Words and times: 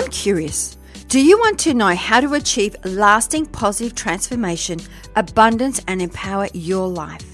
I'm 0.00 0.08
curious. 0.08 0.78
Do 1.08 1.20
you 1.20 1.36
want 1.38 1.58
to 1.58 1.74
know 1.74 1.94
how 1.94 2.20
to 2.20 2.32
achieve 2.32 2.74
lasting 2.84 3.44
positive 3.44 3.94
transformation, 3.94 4.80
abundance, 5.14 5.78
and 5.86 6.00
empower 6.00 6.48
your 6.54 6.88
life? 6.88 7.26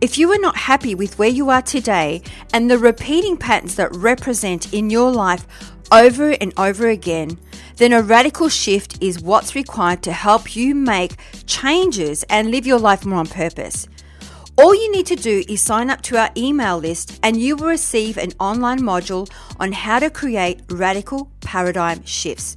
If 0.00 0.18
you 0.18 0.32
are 0.32 0.38
not 0.40 0.56
happy 0.56 0.96
with 0.96 1.16
where 1.16 1.28
you 1.28 1.48
are 1.50 1.62
today 1.62 2.22
and 2.52 2.68
the 2.68 2.76
repeating 2.76 3.36
patterns 3.36 3.76
that 3.76 3.94
represent 3.94 4.74
in 4.74 4.90
your 4.90 5.12
life 5.12 5.46
over 5.92 6.30
and 6.40 6.52
over 6.58 6.88
again, 6.88 7.38
then 7.76 7.92
a 7.92 8.02
radical 8.02 8.48
shift 8.48 9.00
is 9.00 9.22
what's 9.22 9.54
required 9.54 10.02
to 10.02 10.12
help 10.12 10.56
you 10.56 10.74
make 10.74 11.14
changes 11.46 12.24
and 12.24 12.50
live 12.50 12.66
your 12.66 12.80
life 12.80 13.06
more 13.06 13.20
on 13.20 13.28
purpose. 13.28 13.86
All 14.58 14.74
you 14.74 14.90
need 14.90 15.06
to 15.06 15.14
do 15.14 15.44
is 15.48 15.62
sign 15.62 15.88
up 15.88 16.02
to 16.02 16.16
our 16.16 16.30
email 16.36 16.78
list 16.78 17.20
and 17.22 17.36
you 17.36 17.54
will 17.54 17.68
receive 17.68 18.18
an 18.18 18.32
online 18.40 18.80
module 18.80 19.30
on 19.60 19.70
how 19.70 20.00
to 20.00 20.10
create 20.10 20.62
radical 20.68 21.30
paradigm 21.40 22.04
shifts. 22.04 22.56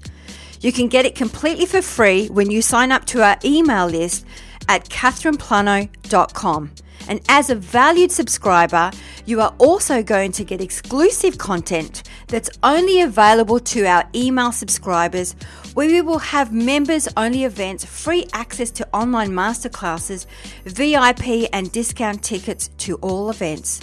You 0.61 0.71
can 0.71 0.87
get 0.87 1.05
it 1.05 1.13
completely 1.13 1.67
for 1.67 1.83
free 1.83 2.27
when 2.29 2.49
you 2.49 2.63
sign 2.63 2.91
up 2.91 3.05
to 3.05 3.21
our 3.21 3.37
email 3.45 3.85
list 3.85 4.25
at 4.67 4.89
catherineplano.com. 4.89 6.71
And 7.07 7.21
as 7.29 7.51
a 7.51 7.55
valued 7.55 8.11
subscriber, 8.11 8.89
you 9.27 9.39
are 9.39 9.53
also 9.59 10.01
going 10.01 10.31
to 10.31 10.43
get 10.43 10.59
exclusive 10.59 11.37
content 11.37 12.01
that's 12.27 12.49
only 12.63 13.01
available 13.01 13.59
to 13.59 13.85
our 13.85 14.09
email 14.15 14.51
subscribers, 14.51 15.35
where 15.73 15.87
we 15.87 16.01
will 16.01 16.19
have 16.19 16.51
members 16.51 17.07
only 17.17 17.43
events, 17.43 17.85
free 17.85 18.27
access 18.33 18.71
to 18.71 18.87
online 18.93 19.29
masterclasses, 19.29 20.25
VIP 20.65 21.49
and 21.53 21.71
discount 21.71 22.23
tickets 22.23 22.69
to 22.79 22.95
all 22.97 23.29
events. 23.29 23.81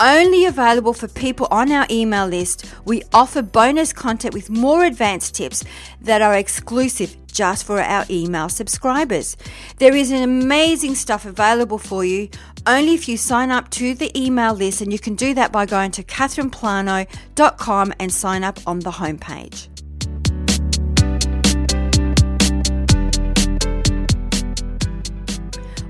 Only 0.00 0.44
available 0.44 0.92
for 0.92 1.08
people 1.08 1.48
on 1.50 1.72
our 1.72 1.84
email 1.90 2.28
list, 2.28 2.72
we 2.84 3.02
offer 3.12 3.42
bonus 3.42 3.92
content 3.92 4.32
with 4.32 4.48
more 4.48 4.84
advanced 4.84 5.34
tips 5.34 5.64
that 6.02 6.22
are 6.22 6.34
exclusive 6.34 7.16
just 7.26 7.64
for 7.64 7.80
our 7.80 8.04
email 8.08 8.48
subscribers. 8.48 9.36
There 9.78 9.96
is 9.96 10.12
an 10.12 10.22
amazing 10.22 10.94
stuff 10.94 11.26
available 11.26 11.78
for 11.78 12.04
you 12.04 12.28
only 12.64 12.94
if 12.94 13.08
you 13.08 13.16
sign 13.16 13.50
up 13.50 13.70
to 13.70 13.94
the 13.94 14.16
email 14.16 14.54
list, 14.54 14.82
and 14.82 14.92
you 14.92 14.98
can 14.98 15.14
do 15.14 15.34
that 15.34 15.50
by 15.50 15.66
going 15.66 15.90
to 15.92 16.04
catherineplano.com 16.04 17.94
and 17.98 18.12
sign 18.12 18.44
up 18.44 18.60
on 18.66 18.80
the 18.80 18.90
homepage. 18.90 19.68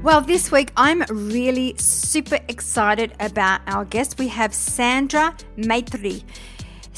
Well, 0.01 0.21
this 0.21 0.53
week 0.53 0.71
I'm 0.77 1.03
really 1.11 1.75
super 1.77 2.39
excited 2.47 3.15
about 3.19 3.63
our 3.67 3.85
guest. 3.85 4.17
We 4.17 4.29
have 4.29 4.55
Sandra 4.55 5.35
Maitri. 5.57 6.23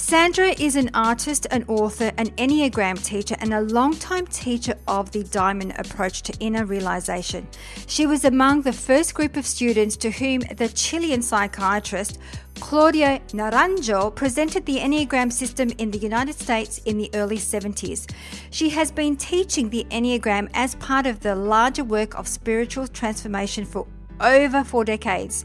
Sandra 0.00 0.48
is 0.58 0.74
an 0.76 0.90
artist, 0.94 1.46
an 1.52 1.64
author, 1.68 2.10
an 2.16 2.30
Enneagram 2.30 3.04
teacher, 3.04 3.36
and 3.38 3.52
a 3.52 3.60
longtime 3.60 4.26
teacher 4.26 4.74
of 4.88 5.12
the 5.12 5.22
Diamond 5.24 5.74
approach 5.76 6.22
to 6.22 6.32
inner 6.40 6.64
realization. 6.64 7.46
She 7.86 8.06
was 8.06 8.24
among 8.24 8.62
the 8.62 8.72
first 8.72 9.14
group 9.14 9.36
of 9.36 9.46
students 9.46 9.96
to 9.98 10.10
whom 10.10 10.40
the 10.56 10.68
Chilean 10.68 11.22
psychiatrist 11.22 12.18
Claudio 12.56 13.20
Naranjo 13.28 14.12
presented 14.12 14.66
the 14.66 14.78
Enneagram 14.78 15.30
system 15.30 15.70
in 15.78 15.92
the 15.92 15.98
United 15.98 16.34
States 16.34 16.78
in 16.86 16.96
the 16.98 17.10
early 17.14 17.36
70s. 17.36 18.10
She 18.50 18.70
has 18.70 18.90
been 18.90 19.16
teaching 19.16 19.68
the 19.68 19.86
Enneagram 19.90 20.48
as 20.54 20.74
part 20.76 21.06
of 21.06 21.20
the 21.20 21.36
larger 21.36 21.84
work 21.84 22.18
of 22.18 22.26
spiritual 22.26 22.88
transformation 22.88 23.64
for 23.64 23.86
over 24.18 24.64
four 24.64 24.84
decades. 24.84 25.44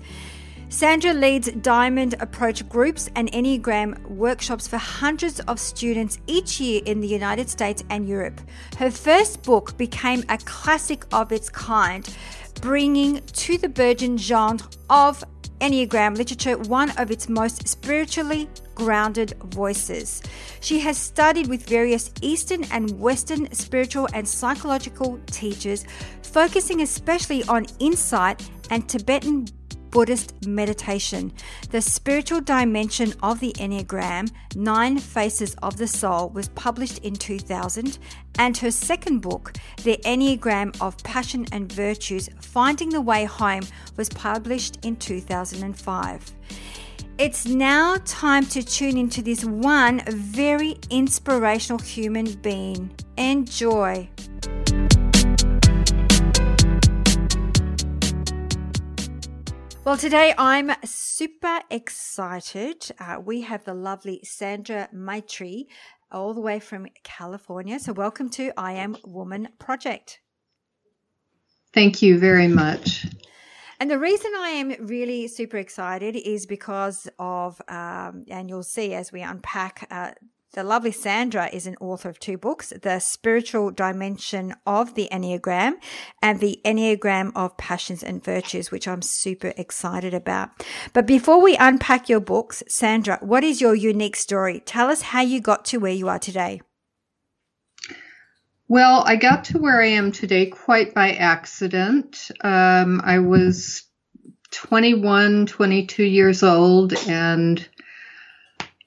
Sandra 0.69 1.13
leads 1.13 1.51
Diamond 1.51 2.15
Approach 2.19 2.67
groups 2.67 3.09
and 3.15 3.31
Enneagram 3.31 4.01
workshops 4.09 4.67
for 4.67 4.77
hundreds 4.77 5.39
of 5.41 5.59
students 5.59 6.17
each 6.27 6.59
year 6.59 6.81
in 6.85 6.99
the 6.99 7.07
United 7.07 7.49
States 7.49 7.83
and 7.89 8.07
Europe. 8.07 8.41
Her 8.77 8.89
first 8.89 9.43
book 9.43 9.77
became 9.77 10.23
a 10.27 10.37
classic 10.39 11.05
of 11.13 11.31
its 11.31 11.49
kind, 11.49 12.07
bringing 12.61 13.21
to 13.21 13.57
the 13.57 13.69
burgeoning 13.69 14.17
genre 14.17 14.67
of 14.89 15.23
Enneagram 15.61 16.17
literature 16.17 16.57
one 16.57 16.91
of 16.97 17.11
its 17.11 17.29
most 17.29 17.67
spiritually 17.67 18.49
grounded 18.73 19.33
voices. 19.45 20.21
She 20.59 20.79
has 20.79 20.97
studied 20.97 21.47
with 21.47 21.69
various 21.69 22.11
Eastern 22.21 22.65
and 22.65 22.99
Western 22.99 23.51
spiritual 23.53 24.09
and 24.13 24.27
psychological 24.27 25.19
teachers, 25.27 25.85
focusing 26.23 26.81
especially 26.81 27.43
on 27.43 27.67
insight 27.79 28.49
and 28.69 28.89
Tibetan 28.89 29.47
Buddhist 29.95 30.45
meditation. 30.45 31.31
The 31.69 31.81
spiritual 31.81 32.41
dimension 32.41 33.13
of 33.23 33.39
the 33.39 33.53
Enneagram, 33.53 34.29
Nine 34.53 34.97
Faces 34.97 35.55
of 35.63 35.77
the 35.77 35.87
Soul, 35.87 36.31
was 36.31 36.49
published 36.49 36.97
in 36.97 37.13
2000, 37.13 37.97
and 38.37 38.57
her 38.57 38.71
second 38.71 39.19
book, 39.19 39.53
The 39.83 39.97
Enneagram 40.03 40.75
of 40.81 40.97
Passion 40.97 41.45
and 41.53 41.71
Virtues 41.71 42.29
Finding 42.41 42.89
the 42.89 42.99
Way 42.99 43.23
Home, 43.23 43.63
was 43.95 44.09
published 44.09 44.85
in 44.85 44.97
2005. 44.97 46.33
It's 47.17 47.45
now 47.45 47.95
time 48.03 48.45
to 48.47 48.63
tune 48.63 48.97
into 48.97 49.21
this 49.21 49.45
one 49.45 50.01
very 50.09 50.75
inspirational 50.89 51.79
human 51.79 52.33
being. 52.41 52.91
Enjoy. 53.15 54.09
Well, 59.85 59.97
today 59.97 60.33
I'm 60.35 60.71
super 60.83 61.59
excited. 61.69 62.89
Uh, 62.99 63.21
we 63.23 63.41
have 63.41 63.65
the 63.65 63.75
lovely 63.75 64.19
Sandra 64.23 64.89
Maitri 64.91 65.67
all 66.11 66.33
the 66.33 66.41
way 66.41 66.59
from 66.59 66.87
California. 67.03 67.79
So, 67.79 67.93
welcome 67.93 68.31
to 68.31 68.51
I 68.57 68.71
Am 68.71 68.97
Woman 69.05 69.49
Project. 69.59 70.21
Thank 71.71 72.01
you 72.01 72.17
very 72.17 72.47
much. 72.47 73.05
And 73.79 73.91
the 73.91 73.99
reason 73.99 74.31
I 74.35 74.49
am 74.49 74.87
really 74.87 75.27
super 75.27 75.57
excited 75.57 76.15
is 76.15 76.47
because 76.47 77.07
of, 77.19 77.61
um, 77.67 78.25
and 78.27 78.49
you'll 78.49 78.63
see 78.63 78.95
as 78.95 79.11
we 79.11 79.21
unpack 79.21 79.87
uh, 79.91 80.13
the 80.55 80.63
lovely 80.63 80.91
Sandra 80.91 81.49
is 81.51 81.67
an 81.67 81.75
author 81.81 82.07
of 82.07 82.17
two 82.17 82.37
books, 82.37 82.71
The 82.81 82.99
Spiritual 82.99 83.71
Dimension 83.71 84.55
of 84.65 84.95
the 84.95 85.09
Enneagram 85.11 85.73
and 86.21 86.39
The 86.39 86.61
Enneagram 86.63 87.33
of 87.35 87.57
Passions 87.57 88.01
and 88.01 88.23
Virtues, 88.23 88.71
which 88.71 88.87
I'm 88.87 89.01
super 89.01 89.51
excited 89.57 90.13
about. 90.13 90.51
But 90.93 91.05
before 91.05 91.41
we 91.41 91.57
unpack 91.57 92.07
your 92.07 92.21
books, 92.21 92.63
Sandra, 92.69 93.19
what 93.21 93.43
is 93.43 93.59
your 93.59 93.75
unique 93.75 94.15
story? 94.15 94.61
Tell 94.65 94.89
us 94.89 95.01
how 95.01 95.21
you 95.21 95.41
got 95.41 95.65
to 95.65 95.77
where 95.77 95.91
you 95.91 96.07
are 96.07 96.19
today. 96.19 96.61
Well, 98.69 99.03
I 99.05 99.17
got 99.17 99.43
to 99.45 99.59
where 99.59 99.81
I 99.81 99.87
am 99.87 100.13
today 100.13 100.45
quite 100.45 100.93
by 100.93 101.11
accident. 101.11 102.31
Um, 102.39 103.01
I 103.03 103.19
was 103.19 103.83
21, 104.51 105.47
22 105.47 106.03
years 106.03 106.43
old 106.43 106.93
and 107.09 107.67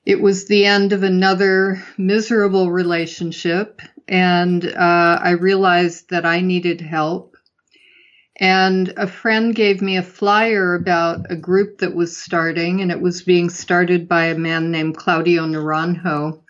it 0.09 0.23
was 0.23 0.47
the 0.47 0.65
end 0.65 0.95
of 0.95 1.03
another 1.03 1.85
miserable 1.99 2.71
relationship, 2.71 3.83
and 4.09 4.65
uh, 4.65 5.21
I 5.23 5.33
realized 5.33 6.09
that 6.09 6.25
I 6.25 6.41
needed 6.41 6.81
help. 6.81 7.37
And 8.41 8.95
a 8.97 9.07
friend 9.07 9.55
gave 9.55 9.83
me 9.83 9.99
a 9.99 10.03
flyer 10.03 10.75
about 10.75 11.31
a 11.31 11.37
group 11.37 11.81
that 11.81 11.95
was 11.95 12.17
starting, 12.17 12.81
and 12.81 12.91
it 12.91 13.03
was 13.03 13.21
being 13.21 13.51
started 13.51 14.09
by 14.09 14.27
a 14.27 14.39
man 14.39 14.71
named 14.71 14.97
Claudio 14.97 15.45
Naranjo, 15.45 16.41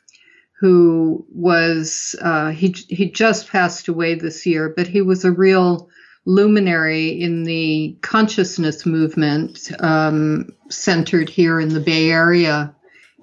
who 0.61 1.27
was 1.29 2.15
uh, 2.23 2.51
he 2.51 2.77
he 2.89 3.11
just 3.11 3.49
passed 3.49 3.89
away 3.89 4.15
this 4.15 4.47
year, 4.47 4.73
but 4.77 4.87
he 4.87 5.03
was 5.03 5.25
a 5.25 5.33
real 5.33 5.91
luminary 6.27 7.09
in 7.09 7.43
the 7.43 7.99
consciousness 8.03 8.87
movement 8.87 9.69
um, 9.81 10.49
centered 10.69 11.29
here 11.29 11.59
in 11.59 11.71
the 11.71 11.81
Bay 11.81 12.13
Area 12.13 12.73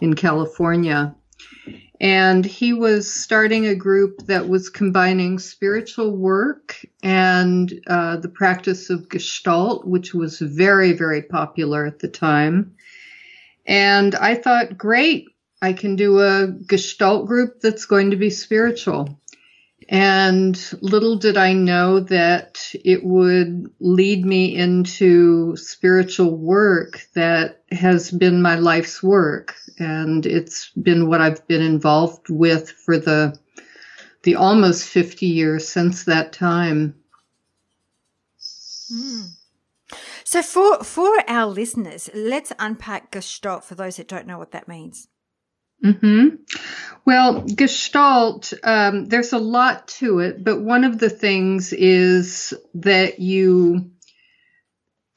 in 0.02 0.14
California. 0.14 1.16
And 2.02 2.46
he 2.46 2.74
was 2.74 3.12
starting 3.12 3.66
a 3.66 3.76
group 3.76 4.26
that 4.26 4.50
was 4.50 4.70
combining 4.70 5.40
spiritual 5.40 6.16
work 6.16 6.86
and 7.02 7.74
uh, 7.88 8.18
the 8.18 8.30
practice 8.30 8.90
of 8.90 9.08
Gestalt, 9.08 9.88
which 9.88 10.14
was 10.14 10.40
very, 10.40 10.92
very 10.92 11.22
popular 11.22 11.86
at 11.86 12.00
the 12.00 12.10
time. 12.10 12.76
And 13.66 14.14
I 14.16 14.36
thought, 14.36 14.78
great, 14.78 15.30
I 15.62 15.74
can 15.74 15.96
do 15.96 16.20
a 16.20 16.48
Gestalt 16.48 17.28
group 17.28 17.62
that's 17.62 17.86
going 17.86 18.12
to 18.12 18.18
be 18.18 18.30
spiritual. 18.30 19.20
And 19.88 20.60
little 20.82 21.16
did 21.16 21.38
I 21.38 21.54
know 21.54 22.00
that 22.00 22.72
it 22.74 23.04
would 23.04 23.72
lead 23.80 24.26
me 24.26 24.56
into 24.56 25.56
spiritual 25.58 26.36
work 26.36 27.08
that 27.14 27.62
has 27.72 28.10
been 28.10 28.42
my 28.42 28.56
life's 28.56 29.04
work. 29.04 29.56
And 29.78 30.26
it's 30.26 30.70
been 30.70 31.08
what 31.08 31.22
I've 31.22 31.46
been 31.48 31.62
involved 31.62 32.30
with 32.30 32.72
for 32.72 32.98
the, 32.98 33.38
the 34.24 34.36
almost 34.36 34.88
50 34.88 35.28
years 35.28 35.68
since 35.68 36.06
that 36.06 36.34
time. 36.34 36.96
Mm. 38.92 39.28
So 40.24 40.42
for, 40.42 40.84
for 40.84 41.30
our 41.30 41.46
listeners, 41.46 42.10
let's 42.16 42.52
unpack 42.58 43.12
Gestalt 43.12 43.64
for 43.64 43.76
those 43.76 43.98
that 43.98 44.08
don't 44.08 44.26
know 44.26 44.40
what 44.40 44.52
that 44.52 44.68
means. 44.68 45.08
Hmm 45.86 46.28
Well, 47.06 47.42
Gestalt, 47.42 48.54
um, 48.64 49.06
there's 49.06 49.34
a 49.34 49.38
lot 49.38 49.88
to 50.00 50.20
it, 50.20 50.44
but 50.44 50.62
one 50.62 50.84
of 50.84 50.98
the 50.98 51.10
things 51.10 51.74
is 51.74 52.54
that 52.76 53.20
you 53.20 53.92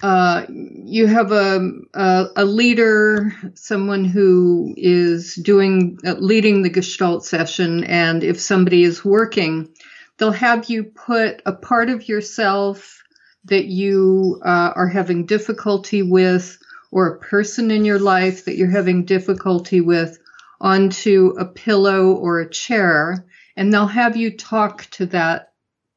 uh, 0.00 0.46
you 0.48 1.06
have 1.06 1.32
a, 1.32 1.70
a, 1.94 2.26
a 2.36 2.44
leader, 2.44 3.32
someone 3.54 4.04
who 4.04 4.72
is 4.76 5.34
doing 5.34 5.98
uh, 6.06 6.14
leading 6.14 6.62
the 6.62 6.70
Gestalt 6.70 7.24
session, 7.24 7.82
and 7.84 8.22
if 8.22 8.40
somebody 8.40 8.84
is 8.84 9.04
working, 9.04 9.74
they'll 10.18 10.30
have 10.30 10.70
you 10.70 10.84
put 10.84 11.42
a 11.46 11.52
part 11.52 11.90
of 11.90 12.08
yourself 12.08 13.02
that 13.46 13.64
you 13.64 14.40
uh, 14.44 14.72
are 14.76 14.86
having 14.86 15.26
difficulty 15.26 16.02
with, 16.02 16.58
or 16.92 17.08
a 17.08 17.18
person 17.18 17.70
in 17.72 17.84
your 17.84 17.98
life 17.98 18.44
that 18.44 18.56
you're 18.56 18.70
having 18.70 19.04
difficulty 19.04 19.80
with, 19.80 20.18
onto 20.60 21.34
a 21.38 21.44
pillow 21.44 22.12
or 22.12 22.40
a 22.40 22.50
chair, 22.50 23.24
and 23.56 23.72
they'll 23.72 23.86
have 23.86 24.16
you 24.16 24.36
talk 24.36 24.86
to 24.90 25.06
that 25.06 25.52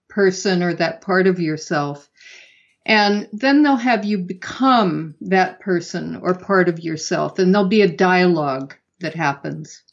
person 0.10 0.62
or 0.62 0.74
that 0.74 1.02
part 1.02 1.28
of 1.28 1.40
yourself. 1.40 2.10
And 2.86 3.30
then 3.32 3.62
they'll 3.62 3.76
have 3.76 4.06
you 4.06 4.18
become 4.18 5.16
that 5.22 5.60
person 5.60 6.16
or 6.16 6.34
part 6.34 6.68
of 6.68 6.80
yourself, 6.80 7.40
and 7.40 7.54
there'll 7.54 7.68
be 7.68 7.82
a 7.82 7.88
dialogue 7.96 8.76
that 9.00 9.14
happens. 9.14 9.84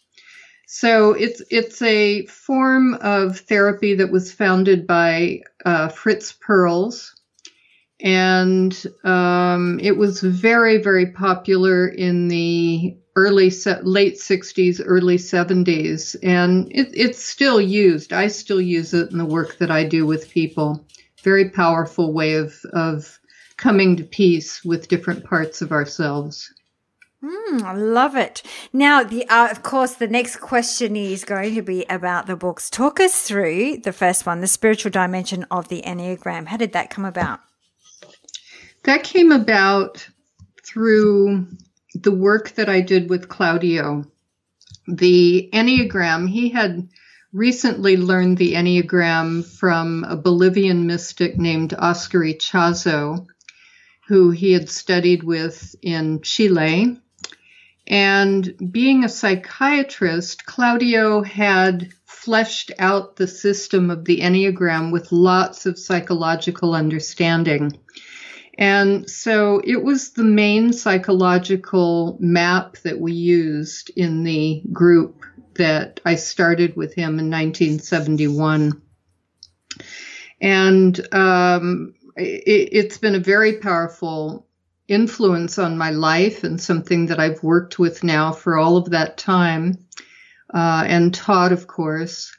So 0.66 1.12
it's 1.12 1.42
it's 1.50 1.80
a 1.80 2.26
form 2.26 2.94
of 2.94 3.40
therapy 3.40 3.94
that 3.94 4.10
was 4.10 4.32
founded 4.32 4.86
by 4.86 5.40
uh, 5.64 5.88
Fritz 5.88 6.32
Perls, 6.32 7.17
and 8.00 8.86
um, 9.04 9.80
it 9.80 9.96
was 9.96 10.20
very 10.20 10.78
very 10.78 11.06
popular 11.12 11.88
in 11.88 12.28
the 12.28 12.96
early 13.16 13.50
late 13.82 14.14
60s 14.14 14.80
early 14.84 15.16
70s 15.16 16.14
and 16.22 16.70
it, 16.70 16.88
it's 16.94 17.24
still 17.24 17.60
used 17.60 18.12
i 18.12 18.28
still 18.28 18.60
use 18.60 18.94
it 18.94 19.10
in 19.10 19.18
the 19.18 19.24
work 19.24 19.58
that 19.58 19.70
i 19.70 19.82
do 19.82 20.06
with 20.06 20.30
people 20.30 20.84
very 21.24 21.50
powerful 21.50 22.12
way 22.12 22.34
of 22.34 22.54
of 22.72 23.18
coming 23.56 23.96
to 23.96 24.04
peace 24.04 24.64
with 24.64 24.88
different 24.88 25.24
parts 25.24 25.60
of 25.62 25.72
ourselves 25.72 26.52
Mm, 27.20 27.62
I 27.64 27.74
love 27.74 28.14
it. 28.14 28.44
Now, 28.72 29.02
the 29.02 29.28
uh, 29.28 29.50
of 29.50 29.64
course, 29.64 29.94
the 29.94 30.06
next 30.06 30.36
question 30.36 30.94
is 30.94 31.24
going 31.24 31.56
to 31.56 31.62
be 31.62 31.84
about 31.90 32.26
the 32.26 32.36
books. 32.36 32.70
Talk 32.70 33.00
us 33.00 33.22
through 33.22 33.78
the 33.78 33.92
first 33.92 34.24
one, 34.24 34.40
the 34.40 34.46
spiritual 34.46 34.92
dimension 34.92 35.44
of 35.50 35.66
the 35.66 35.82
Enneagram. 35.82 36.46
How 36.46 36.56
did 36.56 36.72
that 36.74 36.90
come 36.90 37.04
about? 37.04 37.40
That 38.84 39.04
came 39.04 39.32
about 39.32 40.08
through 40.64 41.48
the 41.94 42.12
work 42.12 42.50
that 42.56 42.68
I 42.68 42.80
did 42.80 43.10
with 43.10 43.28
Claudio. 43.28 44.04
The 44.86 45.50
Enneagram, 45.52 46.28
he 46.28 46.50
had 46.50 46.88
recently 47.32 47.96
learned 47.96 48.38
the 48.38 48.54
Enneagram 48.54 49.44
from 49.44 50.04
a 50.04 50.16
Bolivian 50.16 50.86
mystic 50.86 51.36
named 51.36 51.74
Oscar 51.78 52.20
Ichazo, 52.20 53.26
who 54.06 54.30
he 54.30 54.52
had 54.52 54.70
studied 54.70 55.22
with 55.22 55.74
in 55.82 56.22
Chile. 56.22 56.98
And 57.86 58.72
being 58.72 59.04
a 59.04 59.08
psychiatrist, 59.08 60.46
Claudio 60.46 61.22
had 61.22 61.92
fleshed 62.04 62.72
out 62.78 63.16
the 63.16 63.26
system 63.26 63.90
of 63.90 64.04
the 64.04 64.20
Enneagram 64.20 64.90
with 64.92 65.12
lots 65.12 65.66
of 65.66 65.78
psychological 65.78 66.74
understanding. 66.74 67.78
And 68.58 69.08
so 69.08 69.62
it 69.64 69.84
was 69.84 70.10
the 70.10 70.24
main 70.24 70.72
psychological 70.72 72.16
map 72.18 72.76
that 72.78 72.98
we 72.98 73.12
used 73.12 73.92
in 73.94 74.24
the 74.24 74.64
group 74.72 75.24
that 75.54 76.00
I 76.04 76.16
started 76.16 76.74
with 76.76 76.92
him 76.92 77.20
in 77.20 77.30
1971. 77.30 78.82
And 80.40 81.14
um, 81.14 81.94
it, 82.16 82.90
has 82.90 82.98
been 82.98 83.14
a 83.14 83.20
very 83.20 83.58
powerful 83.58 84.48
influence 84.88 85.58
on 85.58 85.78
my 85.78 85.90
life 85.90 86.42
and 86.42 86.60
something 86.60 87.06
that 87.06 87.20
I've 87.20 87.42
worked 87.44 87.78
with 87.78 88.02
now 88.02 88.32
for 88.32 88.58
all 88.58 88.76
of 88.76 88.90
that 88.90 89.18
time 89.18 89.86
uh, 90.52 90.84
and 90.84 91.14
taught, 91.14 91.52
of 91.52 91.68
course. 91.68 92.36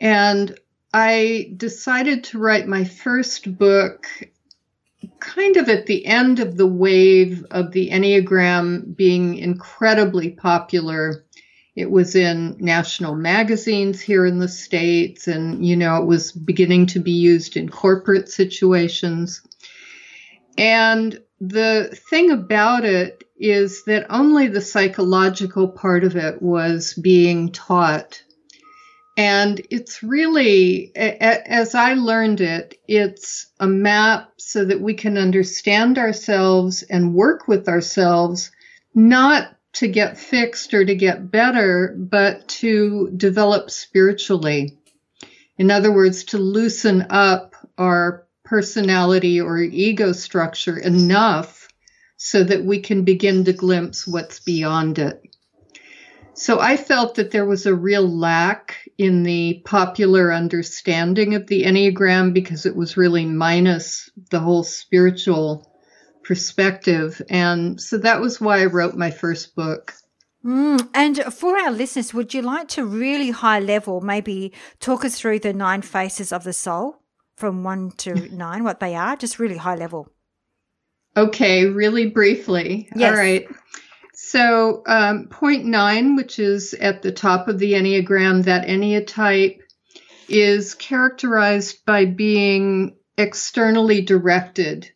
And 0.00 0.58
I 0.92 1.52
decided 1.56 2.24
to 2.24 2.38
write 2.38 2.66
my 2.66 2.82
first 2.82 3.56
book 3.56 4.06
kind 5.20 5.56
of 5.56 5.68
at 5.68 5.86
the 5.86 6.04
end 6.06 6.40
of 6.40 6.56
the 6.56 6.66
wave 6.66 7.44
of 7.50 7.72
the 7.72 7.90
Enneagram 7.90 8.96
being 8.96 9.36
incredibly 9.36 10.30
popular. 10.30 11.24
It 11.74 11.90
was 11.90 12.14
in 12.14 12.56
national 12.58 13.14
magazines 13.14 14.00
here 14.00 14.26
in 14.26 14.38
the 14.38 14.48
States, 14.48 15.26
and, 15.26 15.64
you 15.64 15.76
know, 15.76 15.96
it 15.96 16.06
was 16.06 16.30
beginning 16.32 16.86
to 16.86 17.00
be 17.00 17.12
used 17.12 17.56
in 17.56 17.68
corporate 17.68 18.28
situations. 18.28 19.40
And 20.58 21.18
the 21.40 21.98
thing 22.10 22.30
about 22.30 22.84
it 22.84 23.24
is 23.38 23.84
that 23.84 24.06
only 24.10 24.48
the 24.48 24.60
psychological 24.60 25.66
part 25.66 26.04
of 26.04 26.14
it 26.14 26.40
was 26.42 26.94
being 26.94 27.50
taught 27.50 28.22
and 29.16 29.60
it's 29.70 30.02
really, 30.02 30.90
as 30.96 31.74
I 31.74 31.94
learned 31.94 32.40
it, 32.40 32.80
it's 32.88 33.46
a 33.60 33.66
map 33.66 34.32
so 34.38 34.64
that 34.64 34.80
we 34.80 34.94
can 34.94 35.18
understand 35.18 35.98
ourselves 35.98 36.82
and 36.82 37.14
work 37.14 37.46
with 37.46 37.68
ourselves, 37.68 38.50
not 38.94 39.54
to 39.74 39.88
get 39.88 40.18
fixed 40.18 40.72
or 40.74 40.84
to 40.84 40.94
get 40.94 41.30
better, 41.30 41.94
but 41.98 42.48
to 42.48 43.10
develop 43.16 43.70
spiritually. 43.70 44.78
In 45.58 45.70
other 45.70 45.92
words, 45.92 46.24
to 46.24 46.38
loosen 46.38 47.06
up 47.10 47.54
our 47.78 48.26
personality 48.44 49.40
or 49.40 49.58
ego 49.58 50.12
structure 50.12 50.78
enough 50.78 51.68
so 52.16 52.44
that 52.44 52.64
we 52.64 52.80
can 52.80 53.04
begin 53.04 53.44
to 53.44 53.52
glimpse 53.52 54.06
what's 54.06 54.40
beyond 54.40 54.98
it. 54.98 55.21
So 56.34 56.60
I 56.60 56.76
felt 56.76 57.16
that 57.16 57.30
there 57.30 57.44
was 57.44 57.66
a 57.66 57.74
real 57.74 58.08
lack 58.08 58.88
in 58.96 59.22
the 59.22 59.62
popular 59.64 60.32
understanding 60.32 61.34
of 61.34 61.46
the 61.46 61.64
Enneagram 61.64 62.32
because 62.32 62.64
it 62.64 62.74
was 62.74 62.96
really 62.96 63.26
minus 63.26 64.10
the 64.30 64.40
whole 64.40 64.64
spiritual 64.64 65.70
perspective. 66.24 67.20
And 67.28 67.80
so 67.80 67.98
that 67.98 68.20
was 68.20 68.40
why 68.40 68.62
I 68.62 68.66
wrote 68.66 68.94
my 68.94 69.10
first 69.10 69.54
book. 69.54 69.92
Mm, 70.44 70.88
and 70.94 71.18
for 71.32 71.56
our 71.58 71.70
listeners, 71.70 72.12
would 72.12 72.34
you 72.34 72.42
like 72.42 72.68
to 72.68 72.84
really 72.84 73.30
high 73.30 73.60
level 73.60 74.00
maybe 74.00 74.52
talk 74.80 75.04
us 75.04 75.18
through 75.18 75.38
the 75.40 75.52
nine 75.52 75.82
faces 75.82 76.32
of 76.32 76.44
the 76.44 76.52
soul 76.52 77.02
from 77.36 77.62
one 77.62 77.92
to 77.98 78.14
nine, 78.34 78.64
what 78.64 78.80
they 78.80 78.94
are, 78.94 79.16
just 79.16 79.38
really 79.38 79.58
high 79.58 79.76
level? 79.76 80.08
Okay, 81.16 81.66
really 81.66 82.08
briefly. 82.08 82.88
Yes. 82.96 83.10
All 83.10 83.16
right. 83.16 83.46
So, 84.24 84.84
um, 84.86 85.26
point 85.26 85.64
nine, 85.64 86.14
which 86.14 86.38
is 86.38 86.74
at 86.74 87.02
the 87.02 87.10
top 87.10 87.48
of 87.48 87.58
the 87.58 87.72
Enneagram, 87.72 88.44
that 88.44 88.68
Enneatype 88.68 89.58
is 90.28 90.74
characterized 90.74 91.84
by 91.84 92.04
being 92.04 92.96
externally 93.18 94.00
directed 94.00 94.88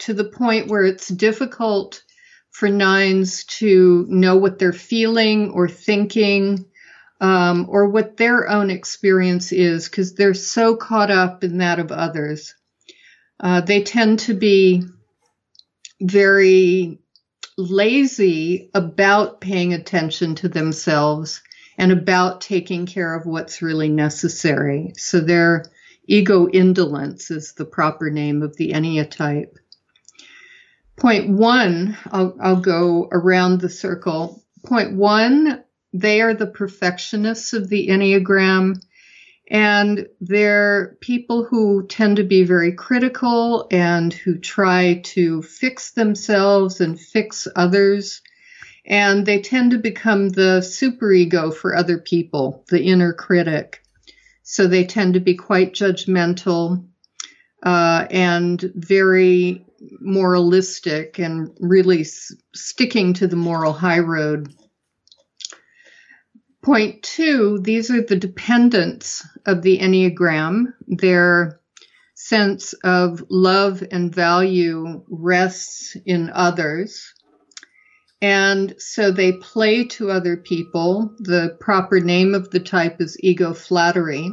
to 0.00 0.12
the 0.12 0.24
point 0.24 0.68
where 0.68 0.84
it's 0.84 1.08
difficult 1.08 2.02
for 2.50 2.68
nines 2.68 3.44
to 3.44 4.04
know 4.10 4.36
what 4.36 4.58
they're 4.58 4.74
feeling 4.74 5.50
or 5.52 5.66
thinking 5.66 6.66
um, 7.22 7.64
or 7.70 7.88
what 7.88 8.18
their 8.18 8.46
own 8.46 8.70
experience 8.70 9.52
is 9.52 9.88
because 9.88 10.14
they're 10.14 10.34
so 10.34 10.76
caught 10.76 11.10
up 11.10 11.44
in 11.44 11.58
that 11.58 11.78
of 11.78 11.90
others. 11.90 12.54
Uh, 13.40 13.62
they 13.62 13.82
tend 13.82 14.18
to 14.18 14.34
be 14.34 14.84
very 15.98 17.00
lazy 17.58 18.70
about 18.72 19.40
paying 19.40 19.74
attention 19.74 20.36
to 20.36 20.48
themselves 20.48 21.42
and 21.76 21.92
about 21.92 22.40
taking 22.40 22.86
care 22.86 23.14
of 23.14 23.26
what's 23.26 23.60
really 23.60 23.88
necessary. 23.88 24.92
So 24.96 25.20
their 25.20 25.64
ego 26.06 26.48
indolence 26.48 27.30
is 27.30 27.52
the 27.52 27.64
proper 27.64 28.10
name 28.10 28.42
of 28.42 28.56
the 28.56 28.72
Enneatype. 28.72 29.56
Point 30.96 31.28
one, 31.30 31.96
I'll, 32.06 32.36
I'll 32.40 32.60
go 32.60 33.08
around 33.12 33.60
the 33.60 33.68
circle. 33.68 34.42
Point 34.64 34.94
one, 34.94 35.62
they 35.92 36.20
are 36.20 36.34
the 36.34 36.46
perfectionists 36.46 37.52
of 37.52 37.68
the 37.68 37.88
Enneagram. 37.88 38.80
And 39.50 40.06
they're 40.20 40.96
people 41.00 41.44
who 41.44 41.86
tend 41.86 42.16
to 42.16 42.24
be 42.24 42.44
very 42.44 42.72
critical 42.72 43.66
and 43.70 44.12
who 44.12 44.38
try 44.38 45.00
to 45.04 45.42
fix 45.42 45.92
themselves 45.92 46.80
and 46.80 47.00
fix 47.00 47.48
others. 47.56 48.20
And 48.84 49.24
they 49.24 49.40
tend 49.40 49.70
to 49.70 49.78
become 49.78 50.28
the 50.28 50.60
superego 50.60 51.54
for 51.54 51.74
other 51.74 51.98
people, 51.98 52.64
the 52.68 52.82
inner 52.82 53.12
critic. 53.12 53.82
So 54.42 54.66
they 54.66 54.84
tend 54.84 55.14
to 55.14 55.20
be 55.20 55.34
quite 55.34 55.74
judgmental 55.74 56.86
uh, 57.62 58.06
and 58.10 58.60
very 58.74 59.64
moralistic 60.00 61.18
and 61.18 61.50
really 61.60 62.00
s- 62.00 62.32
sticking 62.54 63.14
to 63.14 63.26
the 63.26 63.36
moral 63.36 63.72
high 63.72 63.98
road. 64.00 64.52
Point 66.68 67.02
two, 67.02 67.60
these 67.62 67.90
are 67.90 68.02
the 68.02 68.14
dependents 68.14 69.26
of 69.46 69.62
the 69.62 69.78
Enneagram. 69.78 70.74
Their 70.86 71.60
sense 72.14 72.74
of 72.84 73.24
love 73.30 73.82
and 73.90 74.14
value 74.14 75.02
rests 75.08 75.96
in 76.04 76.28
others. 76.28 77.14
And 78.20 78.74
so 78.76 79.10
they 79.10 79.32
play 79.32 79.84
to 79.84 80.10
other 80.10 80.36
people. 80.36 81.10
The 81.20 81.56
proper 81.58 82.00
name 82.00 82.34
of 82.34 82.50
the 82.50 82.60
type 82.60 83.00
is 83.00 83.16
ego 83.18 83.54
flattery. 83.54 84.30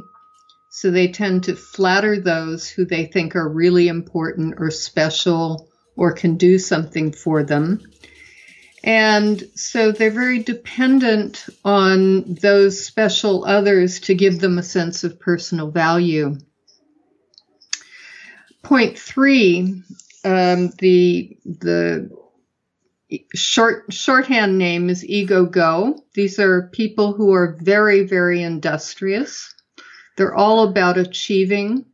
So 0.71 0.91
they 0.91 1.07
tend 1.07 1.45
to 1.45 1.55
flatter 1.55 2.19
those 2.19 2.67
who 2.67 2.83
they 2.83 3.05
think 3.05 3.37
are 3.37 3.47
really 3.47 3.87
important 3.87 4.55
or 4.57 4.71
special 4.71 5.69
or 5.95 6.11
can 6.11 6.35
do 6.35 6.59
something 6.59 7.13
for 7.13 7.43
them. 7.43 7.79
And 8.85 9.43
so 9.55 9.91
they're 9.91 10.11
very 10.11 10.43
dependent 10.43 11.47
on 11.65 12.35
those 12.35 12.85
special 12.85 13.43
others 13.43 13.99
to 14.01 14.13
give 14.13 14.39
them 14.39 14.59
a 14.59 14.63
sense 14.63 15.03
of 15.03 15.19
personal 15.19 15.71
value. 15.71 16.37
Point 18.61 18.97
three, 18.97 19.81
um, 20.23 20.69
the 20.77 21.35
the 21.45 22.11
short 23.33 23.91
shorthand 23.91 24.59
name 24.59 24.91
is 24.91 25.03
ego 25.03 25.45
go. 25.45 26.03
These 26.13 26.39
are 26.39 26.69
people 26.71 27.13
who 27.13 27.33
are 27.33 27.57
very 27.59 28.05
very 28.05 28.43
industrious. 28.43 29.51
They're 30.15 30.35
all 30.35 30.67
about 30.67 30.99
achieving. 30.99 31.85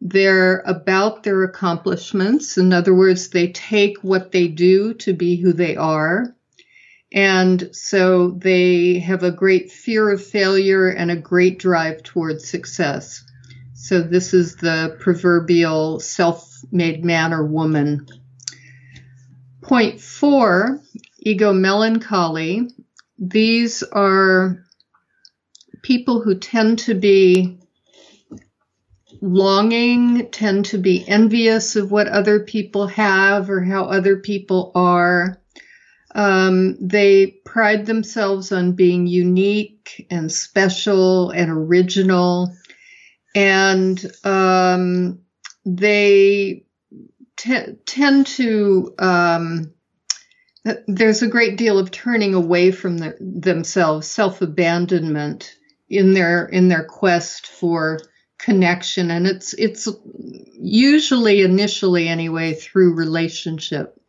They're 0.00 0.60
about 0.60 1.22
their 1.22 1.44
accomplishments. 1.44 2.58
In 2.58 2.72
other 2.72 2.94
words, 2.94 3.30
they 3.30 3.52
take 3.52 3.98
what 4.02 4.32
they 4.32 4.48
do 4.48 4.94
to 4.94 5.12
be 5.12 5.36
who 5.36 5.52
they 5.52 5.76
are. 5.76 6.34
And 7.12 7.70
so 7.72 8.32
they 8.32 8.98
have 8.98 9.22
a 9.22 9.30
great 9.30 9.70
fear 9.70 10.10
of 10.10 10.24
failure 10.24 10.88
and 10.88 11.10
a 11.10 11.16
great 11.16 11.58
drive 11.58 12.02
towards 12.02 12.48
success. 12.48 13.24
So 13.72 14.02
this 14.02 14.34
is 14.34 14.56
the 14.56 14.96
proverbial 14.98 16.00
self-made 16.00 17.04
man 17.04 17.32
or 17.32 17.46
woman. 17.46 18.06
Point 19.62 20.00
four, 20.00 20.80
ego 21.18 21.52
melancholy. 21.52 22.68
These 23.18 23.82
are 23.84 24.64
people 25.82 26.20
who 26.20 26.34
tend 26.34 26.80
to 26.80 26.94
be 26.94 27.60
longing, 29.24 30.30
tend 30.30 30.66
to 30.66 30.78
be 30.78 31.08
envious 31.08 31.76
of 31.76 31.90
what 31.90 32.06
other 32.08 32.40
people 32.40 32.86
have 32.88 33.48
or 33.48 33.62
how 33.62 33.84
other 33.84 34.18
people 34.18 34.70
are. 34.74 35.40
Um, 36.14 36.76
they 36.78 37.38
pride 37.44 37.86
themselves 37.86 38.52
on 38.52 38.72
being 38.72 39.06
unique 39.06 40.06
and 40.10 40.30
special 40.30 41.30
and 41.30 41.50
original. 41.50 42.54
And 43.34 44.04
um, 44.24 45.20
they 45.64 46.66
t- 47.36 47.72
tend 47.86 48.26
to, 48.26 48.94
um, 48.98 49.72
there's 50.86 51.22
a 51.22 51.28
great 51.28 51.56
deal 51.56 51.78
of 51.78 51.90
turning 51.90 52.34
away 52.34 52.70
from 52.72 52.98
the, 52.98 53.16
themselves, 53.18 54.06
self 54.06 54.42
abandonment 54.42 55.56
in 55.88 56.12
their 56.14 56.46
in 56.46 56.68
their 56.68 56.84
quest 56.84 57.46
for 57.46 57.98
connection 58.38 59.10
and 59.10 59.26
it's 59.26 59.54
it's 59.54 59.88
usually 60.60 61.42
initially 61.42 62.08
anyway 62.08 62.54
through 62.54 62.94
relationship. 62.94 64.00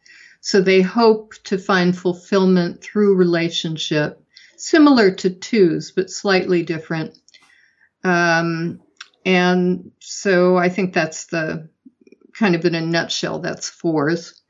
So 0.41 0.62
they 0.62 0.82
hope 0.82 1.34
to 1.46 1.58
find 1.58 1.98
fulfillment 1.98 2.82
through 2.82 3.15
relationship 3.15 4.22
similar 4.58 5.12
to 5.12 5.29
twos 5.29 5.91
but 5.91 6.10
slightly 6.10 6.63
different. 6.63 7.17
Um, 8.03 8.82
and 9.25 9.91
so 10.00 10.55
i 10.55 10.70
think 10.70 10.94
that's 10.94 11.25
the 11.25 11.67
kind 12.38 12.55
of 12.55 12.65
in 12.65 12.75
a 12.75 12.82
nutshell 12.82 13.39
that's 13.39 13.70
fours. 13.70 14.41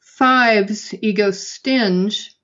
Fives 0.00 0.94
ego 1.00 1.30
stinge. 1.30 2.34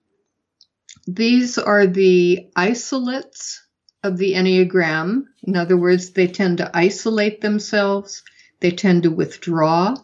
These 1.07 1.59
are 1.59 1.87
the 1.87 2.49
isolates 2.57 3.66
of 4.03 4.19
the 4.19 4.35
Enneagram. 4.35 5.25
In 5.43 5.57
other 5.57 5.77
words, 5.77 6.11
they 6.11 6.27
tend 6.27 6.59
to 6.59 6.71
isolate 6.75 7.41
themselves, 7.41 8.23
they 8.61 8.71
tend 8.71 9.03
to 9.05 9.11
withdraw, 9.11 9.97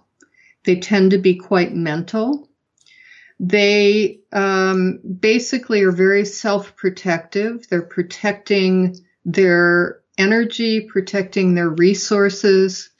they 0.65 0.77
tend 0.77 1.11
to 1.13 1.19
be 1.19 1.37
quite 1.37 1.75
mental. 1.75 2.49
They 3.41 4.21
um, 4.33 5.01
basically 5.21 5.83
are 5.83 5.91
very 5.91 6.25
self 6.25 6.77
protective. 6.77 7.67
They're 7.69 7.83
protecting 7.83 8.99
their 9.25 10.01
energy, 10.17 10.83
protecting 10.83 11.55
their 11.55 11.71
resources, 11.71 12.91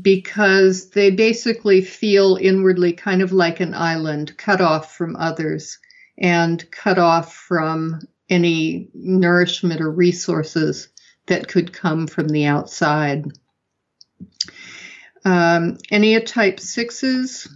because 0.00 0.90
they 0.90 1.10
basically 1.10 1.80
feel 1.80 2.38
inwardly 2.40 2.92
kind 2.92 3.22
of 3.22 3.32
like 3.32 3.60
an 3.60 3.74
island, 3.74 4.36
cut 4.36 4.60
off 4.60 4.94
from 4.94 5.16
others 5.16 5.78
and 6.16 6.70
cut 6.70 6.98
off 6.98 7.34
from 7.34 8.00
any 8.28 8.88
nourishment 8.94 9.80
or 9.80 9.90
resources 9.90 10.88
that 11.26 11.48
could 11.48 11.72
come 11.72 12.06
from 12.06 12.28
the 12.28 12.46
outside. 12.46 13.26
Um, 15.24 15.78
type 16.26 16.60
sixes, 16.60 17.48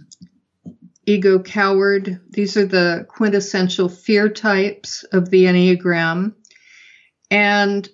ego 1.05 1.39
coward, 1.39 2.21
these 2.29 2.55
are 2.57 2.65
the 2.65 3.05
quintessential 3.09 3.89
fear 3.89 4.29
types 4.29 5.03
of 5.11 5.29
the 5.29 5.45
Enneagram. 5.45 6.33
And 7.31 7.89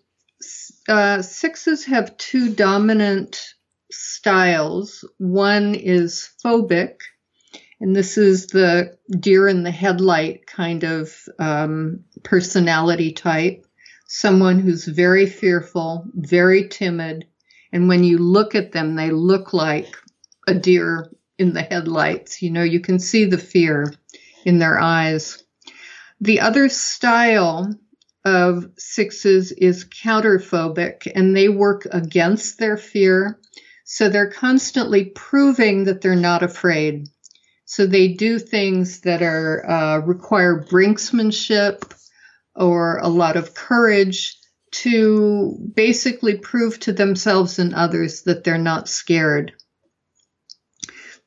uh, 0.88 1.22
sixes 1.22 1.86
have 1.86 2.18
two 2.18 2.54
dominant 2.54 3.54
styles. 3.92 5.08
One 5.18 5.76
is 5.76 6.30
phobic, 6.44 6.98
and 7.82 7.96
this 7.96 8.18
is 8.18 8.48
the 8.48 8.98
deer 9.10 9.48
in 9.48 9.64
the 9.64 9.72
headlight 9.72 10.46
kind 10.46 10.84
of 10.84 11.14
um, 11.40 12.04
personality 12.24 13.14
type. 13.14 13.66
Someone 14.08 14.60
who's 14.60 14.86
very 14.86 15.28
fearful, 15.28 16.06
very 16.14 16.68
timid. 16.68 17.26
And 17.72 17.88
when 17.88 18.04
you 18.04 18.18
look 18.18 18.56
at 18.56 18.72
them, 18.72 18.96
they 18.96 19.12
look 19.12 19.54
like 19.54 19.96
a 20.48 20.54
deer 20.54 21.10
in 21.38 21.54
the 21.54 21.62
headlights. 21.62 22.42
You 22.42 22.52
know, 22.52 22.64
you 22.64 22.82
can 22.82 23.00
see 23.00 23.26
the 23.26 23.38
fear 23.38 23.94
in 24.46 24.60
their 24.60 24.80
eyes. 24.80 25.42
The 26.20 26.42
other 26.42 26.68
style 26.68 27.74
of 28.26 28.72
sixes 28.78 29.54
is 29.54 29.86
counterphobic, 29.86 31.10
and 31.16 31.36
they 31.36 31.48
work 31.48 31.88
against 31.90 32.60
their 32.60 32.76
fear. 32.76 33.40
So 33.86 34.10
they're 34.10 34.32
constantly 34.32 35.06
proving 35.06 35.86
that 35.86 36.02
they're 36.02 36.16
not 36.16 36.44
afraid. 36.44 37.08
So 37.70 37.86
they 37.86 38.08
do 38.08 38.40
things 38.40 39.02
that 39.02 39.22
are 39.22 39.64
uh, 39.70 40.00
require 40.00 40.66
brinksmanship 40.68 41.84
or 42.56 42.98
a 42.98 43.08
lot 43.08 43.38
of 43.38 43.54
courage 43.54 44.40
to 44.72 45.56
basically 45.76 46.40
prove 46.40 46.80
to 46.80 46.94
themselves 46.94 47.60
and 47.60 47.76
others 47.76 48.24
that 48.24 48.44
they're 48.44 48.58
not 48.58 48.90
scared. 48.90 49.54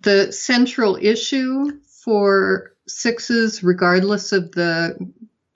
The 0.00 0.32
central 0.32 0.98
issue 1.00 1.78
for 2.04 2.72
sixes, 2.88 3.62
regardless 3.62 4.32
of 4.32 4.50
the 4.50 4.98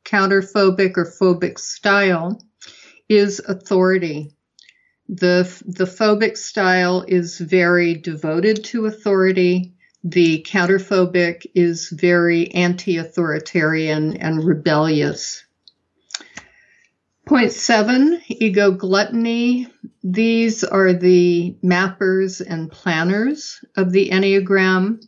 counterphobic 0.05 0.97
or 0.97 1.05
phobic 1.05 1.59
style, 1.59 2.41
is 3.09 3.41
authority. 3.41 4.37
The, 5.09 5.53
the 5.67 5.87
phobic 5.87 6.37
style 6.37 7.05
is 7.09 7.41
very 7.41 7.95
devoted 7.95 8.63
to 8.67 8.87
authority. 8.87 9.73
The 10.09 10.47
counterphobic 10.49 11.47
is 11.57 11.89
very 11.89 12.53
anti 12.53 12.97
authoritarian 12.99 14.17
and 14.19 14.45
rebellious. 14.45 15.45
Point 17.27 17.51
seven, 17.51 18.23
ego 18.29 18.71
gluttony. 18.71 19.67
These 20.05 20.63
are 20.63 20.93
the 20.93 21.57
mappers 21.65 22.41
and 22.41 22.71
planners 22.71 23.65
of 23.77 23.91
the 23.91 24.11
Enneagram. 24.11 25.05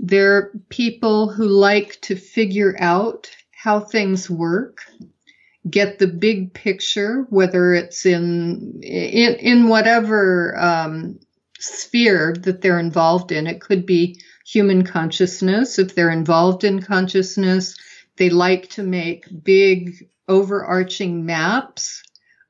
They're 0.00 0.50
people 0.70 1.28
who 1.28 1.46
like 1.46 2.00
to 2.02 2.16
figure 2.16 2.74
out 2.80 3.30
how 3.52 3.78
things 3.78 4.28
work, 4.28 4.80
get 5.70 6.00
the 6.00 6.08
big 6.08 6.52
picture, 6.52 7.28
whether 7.30 7.74
it's 7.74 8.04
in 8.04 8.80
in, 8.82 9.34
in 9.36 9.68
whatever 9.68 10.58
um, 10.58 11.20
sphere 11.58 12.34
that 12.40 12.60
they're 12.60 12.78
involved 12.78 13.32
in. 13.32 13.46
It 13.46 13.60
could 13.60 13.86
be 13.86 14.20
human 14.44 14.84
consciousness. 14.84 15.78
If 15.78 15.94
they're 15.94 16.10
involved 16.10 16.64
in 16.64 16.82
consciousness, 16.82 17.76
they 18.16 18.30
like 18.30 18.70
to 18.70 18.82
make 18.82 19.26
big 19.44 20.08
overarching 20.28 21.24
maps 21.26 22.02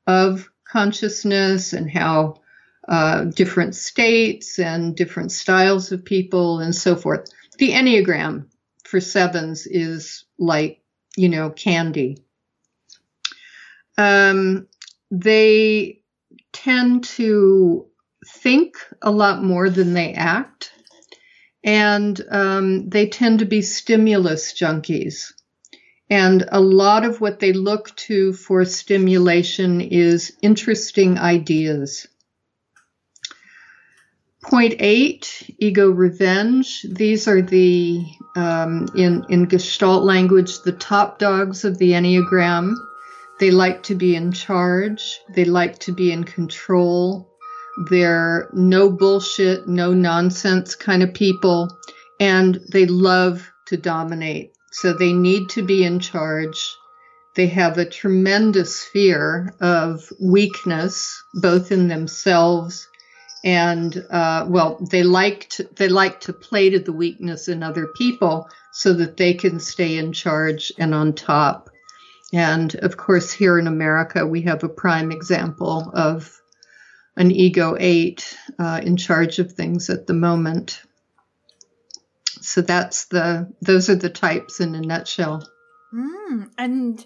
of 0.07 0.49
consciousness 0.65 1.73
and 1.73 1.91
how 1.91 2.41
uh, 2.89 3.25
different 3.25 3.75
states 3.75 4.59
and 4.59 4.97
different 4.97 5.33
styles 5.33 5.93
of 5.93 6.05
people 6.05 6.61
and 6.61 6.75
so 6.75 6.95
forth. 6.95 7.29
The 7.59 7.73
Enneagram 7.73 8.47
for 8.85 9.01
sevens 9.01 9.67
is 9.67 10.25
like, 10.39 10.81
you 11.17 11.29
know, 11.29 11.51
candy. 11.51 12.19
Um, 13.99 14.69
they 15.11 16.03
tend 16.53 17.05
to 17.05 17.87
think 18.26 18.76
a 19.02 19.11
lot 19.11 19.42
more 19.42 19.71
than 19.71 19.95
they 19.95 20.12
act, 20.12 20.73
and 21.64 22.21
um, 22.30 22.88
they 22.88 23.09
tend 23.09 23.38
to 23.38 23.45
be 23.45 23.62
stimulus 23.62 24.52
junkies. 24.52 25.33
And 26.09 26.49
a 26.52 26.61
lot 26.61 27.04
of 27.04 27.21
what 27.21 27.40
they 27.40 27.52
look 27.52 27.95
to 27.97 28.33
for 28.33 28.64
stimulation 28.64 29.80
is 29.80 30.37
interesting 30.40 31.18
ideas. 31.18 32.06
Point 34.42 34.75
eight, 34.78 35.50
ego 35.59 35.90
revenge. 35.90 36.83
These 36.88 37.26
are 37.26 37.42
the, 37.42 38.06
um, 38.37 38.87
in, 38.97 39.25
in 39.28 39.47
Gestalt 39.47 40.04
language, 40.04 40.61
the 40.61 40.71
top 40.71 41.18
dogs 41.18 41.64
of 41.64 41.78
the 41.78 41.90
Enneagram. 41.92 42.76
They 43.40 43.50
like 43.50 43.83
to 43.85 43.97
be 43.97 44.14
in 44.14 44.30
charge. 44.30 45.21
They 45.35 45.45
like 45.45 45.80
to 45.80 45.92
be 45.92 46.12
in 46.12 46.23
control. 46.23 47.36
They're 47.88 48.49
no 48.52 48.90
bullshit, 48.90 49.68
no 49.68 49.92
nonsense 49.92 50.75
kind 50.75 51.02
of 51.02 51.14
people. 51.14 51.76
And 52.18 52.61
they 52.73 52.87
love 52.87 53.50
to 53.66 53.76
dominate. 53.76 54.52
So 54.73 54.92
they 54.92 55.12
need 55.12 55.49
to 55.50 55.62
be 55.62 55.85
in 55.85 56.00
charge. 56.00 56.76
They 57.35 57.47
have 57.49 57.76
a 57.78 57.85
tremendous 57.85 58.83
fear 58.83 59.54
of 59.61 60.11
weakness, 60.21 61.23
both 61.35 61.71
in 61.71 61.88
themselves 61.88 62.88
and 63.47 64.04
uh, 64.10 64.45
well, 64.49 64.76
they 64.91 65.04
like 65.04 65.49
to 65.50 65.69
they 65.76 65.89
like 65.89 66.21
to 66.23 66.32
play 66.32 66.69
to 66.71 66.80
the 66.80 66.93
weakness 66.93 67.47
in 67.47 67.62
other 67.62 67.86
people 67.86 68.49
so 68.73 68.93
that 68.95 69.17
they 69.17 69.34
can 69.34 69.60
stay 69.60 69.97
in 69.97 70.12
charge 70.12 70.73
and 70.78 70.93
on 70.93 71.12
top. 71.12 71.71
And 72.32 72.75
of 72.76 72.97
course, 72.97 73.30
here 73.30 73.56
in 73.56 73.69
America, 73.69 74.26
we 74.26 74.43
have 74.43 74.65
a 74.65 74.69
prime 74.69 75.12
example 75.12 75.93
of 75.95 76.41
an 77.17 77.31
ego 77.31 77.76
eight 77.79 78.37
uh, 78.59 78.81
in 78.83 78.97
charge 78.97 79.39
of 79.39 79.52
things 79.52 79.91
at 79.91 80.07
the 80.07 80.15
moment 80.15 80.83
so 82.47 82.63
that's 82.63 83.07
the 83.07 83.52
those 83.61 83.91
are 83.91 83.97
the 83.97 84.09
types 84.11 84.61
in 84.61 84.75
a 84.75 84.81
nutshell. 84.81 85.47
Mm, 85.93 86.50
and 86.57 87.05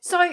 so 0.00 0.32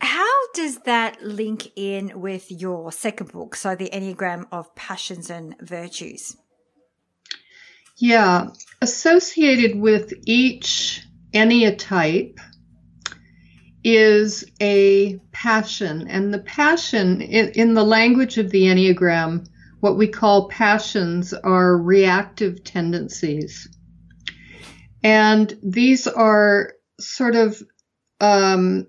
how 0.00 0.52
does 0.54 0.78
that 0.80 1.22
link 1.22 1.70
in 1.76 2.20
with 2.20 2.50
your 2.50 2.92
second 2.92 3.32
book, 3.32 3.54
so 3.54 3.74
the 3.74 3.90
Enneagram 3.90 4.46
of 4.50 4.74
Passions 4.74 5.30
and 5.30 5.54
Virtues? 5.60 6.36
Yeah, 7.96 8.48
associated 8.80 9.78
with 9.78 10.12
each 10.24 11.04
Enneatype 11.32 12.38
is 13.84 14.44
a 14.60 15.20
passion, 15.42 16.08
and 16.08 16.34
the 16.34 16.40
passion 16.40 17.20
in, 17.20 17.50
in 17.50 17.74
the 17.74 17.84
language 17.84 18.38
of 18.38 18.50
the 18.50 18.64
Enneagram 18.64 19.46
what 19.80 19.96
we 19.96 20.08
call 20.08 20.48
passions 20.48 21.32
are 21.32 21.76
reactive 21.76 22.64
tendencies. 22.64 23.68
And 25.02 25.56
these 25.62 26.06
are 26.06 26.72
sort 26.98 27.36
of 27.36 27.62
um, 28.20 28.88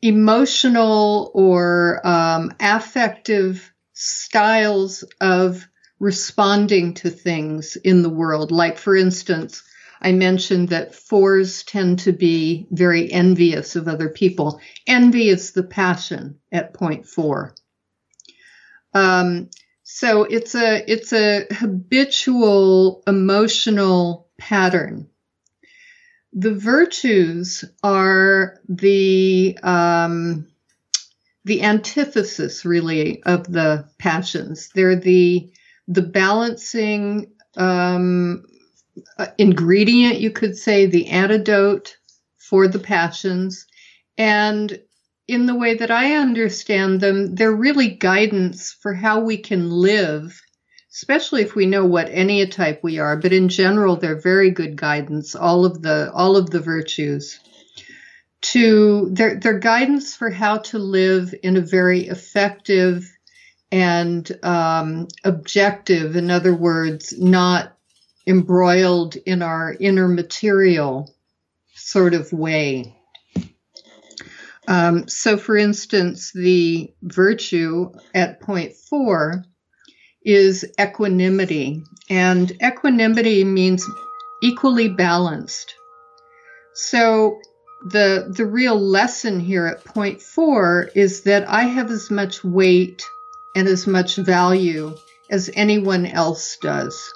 emotional 0.00 1.30
or 1.34 2.00
um, 2.06 2.52
affective 2.58 3.70
styles 3.92 5.04
of 5.20 5.66
responding 5.98 6.94
to 6.94 7.10
things 7.10 7.76
in 7.76 8.02
the 8.02 8.08
world. 8.08 8.50
Like, 8.50 8.78
for 8.78 8.96
instance, 8.96 9.62
I 10.02 10.12
mentioned 10.12 10.70
that 10.70 10.94
fours 10.94 11.62
tend 11.62 12.00
to 12.00 12.12
be 12.12 12.66
very 12.70 13.10
envious 13.12 13.76
of 13.76 13.86
other 13.86 14.08
people. 14.08 14.60
Envy 14.86 15.28
is 15.28 15.52
the 15.52 15.62
passion 15.62 16.40
at 16.50 16.74
point 16.74 17.06
four. 17.06 17.54
Um, 18.92 19.48
so 19.84 20.24
it's 20.24 20.54
a 20.54 20.90
it's 20.90 21.12
a 21.12 21.46
habitual 21.50 23.02
emotional 23.06 24.28
pattern. 24.38 25.08
The 26.32 26.54
virtues 26.54 27.64
are 27.82 28.58
the 28.68 29.58
um, 29.62 30.48
the 31.44 31.62
antithesis, 31.62 32.64
really, 32.64 33.22
of 33.24 33.50
the 33.50 33.88
passions. 33.98 34.70
They're 34.74 34.96
the 34.96 35.52
the 35.88 36.02
balancing 36.02 37.32
um, 37.56 38.44
ingredient, 39.38 40.20
you 40.20 40.30
could 40.30 40.56
say, 40.56 40.86
the 40.86 41.08
antidote 41.08 41.96
for 42.36 42.68
the 42.68 42.78
passions, 42.78 43.66
and 44.18 44.80
in 45.28 45.46
the 45.46 45.54
way 45.54 45.74
that 45.74 45.90
I 45.90 46.16
understand 46.16 47.00
them, 47.00 47.34
they're 47.34 47.52
really 47.54 47.88
guidance 47.88 48.72
for 48.72 48.92
how 48.92 49.20
we 49.20 49.38
can 49.38 49.70
live, 49.70 50.40
especially 50.92 51.42
if 51.42 51.54
we 51.54 51.66
know 51.66 51.86
what 51.86 52.08
enneatype 52.08 52.82
we 52.82 52.98
are. 52.98 53.16
But 53.16 53.32
in 53.32 53.48
general, 53.48 53.96
they're 53.96 54.20
very 54.20 54.50
good 54.50 54.76
guidance. 54.76 55.34
All 55.34 55.64
of 55.64 55.80
the 55.80 56.12
all 56.12 56.36
of 56.36 56.50
the 56.50 56.60
virtues 56.60 57.40
to 58.42 59.08
their 59.10 59.36
their 59.36 59.58
guidance 59.58 60.14
for 60.14 60.30
how 60.30 60.58
to 60.58 60.78
live 60.78 61.34
in 61.42 61.56
a 61.56 61.60
very 61.60 62.08
effective 62.08 63.10
and 63.70 64.30
um, 64.44 65.08
objective. 65.24 66.16
In 66.16 66.30
other 66.30 66.54
words, 66.54 67.18
not 67.18 67.71
embroiled 68.26 69.16
in 69.16 69.42
our 69.42 69.74
inner 69.78 70.08
material 70.08 71.12
sort 71.74 72.14
of 72.14 72.32
way. 72.32 72.94
Um, 74.68 75.08
so, 75.08 75.36
for 75.36 75.56
instance, 75.56 76.32
the 76.32 76.92
virtue 77.02 77.92
at 78.14 78.40
point 78.40 78.74
four 78.74 79.44
is 80.24 80.64
equanimity, 80.80 81.82
and 82.08 82.50
equanimity 82.62 83.42
means 83.42 83.84
equally 84.42 84.88
balanced. 84.88 85.74
So, 86.74 87.40
the 87.84 88.32
the 88.36 88.46
real 88.46 88.78
lesson 88.78 89.40
here 89.40 89.66
at 89.66 89.84
point 89.84 90.22
four 90.22 90.88
is 90.94 91.22
that 91.22 91.48
I 91.48 91.64
have 91.64 91.90
as 91.90 92.10
much 92.10 92.44
weight 92.44 93.04
and 93.56 93.66
as 93.66 93.88
much 93.88 94.14
value 94.14 94.96
as 95.28 95.50
anyone 95.54 96.06
else 96.06 96.56
does. 96.62 97.12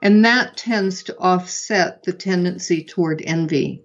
And 0.00 0.24
that 0.24 0.56
tends 0.56 1.02
to 1.04 1.18
offset 1.18 2.04
the 2.04 2.12
tendency 2.12 2.84
toward 2.84 3.22
envy 3.24 3.82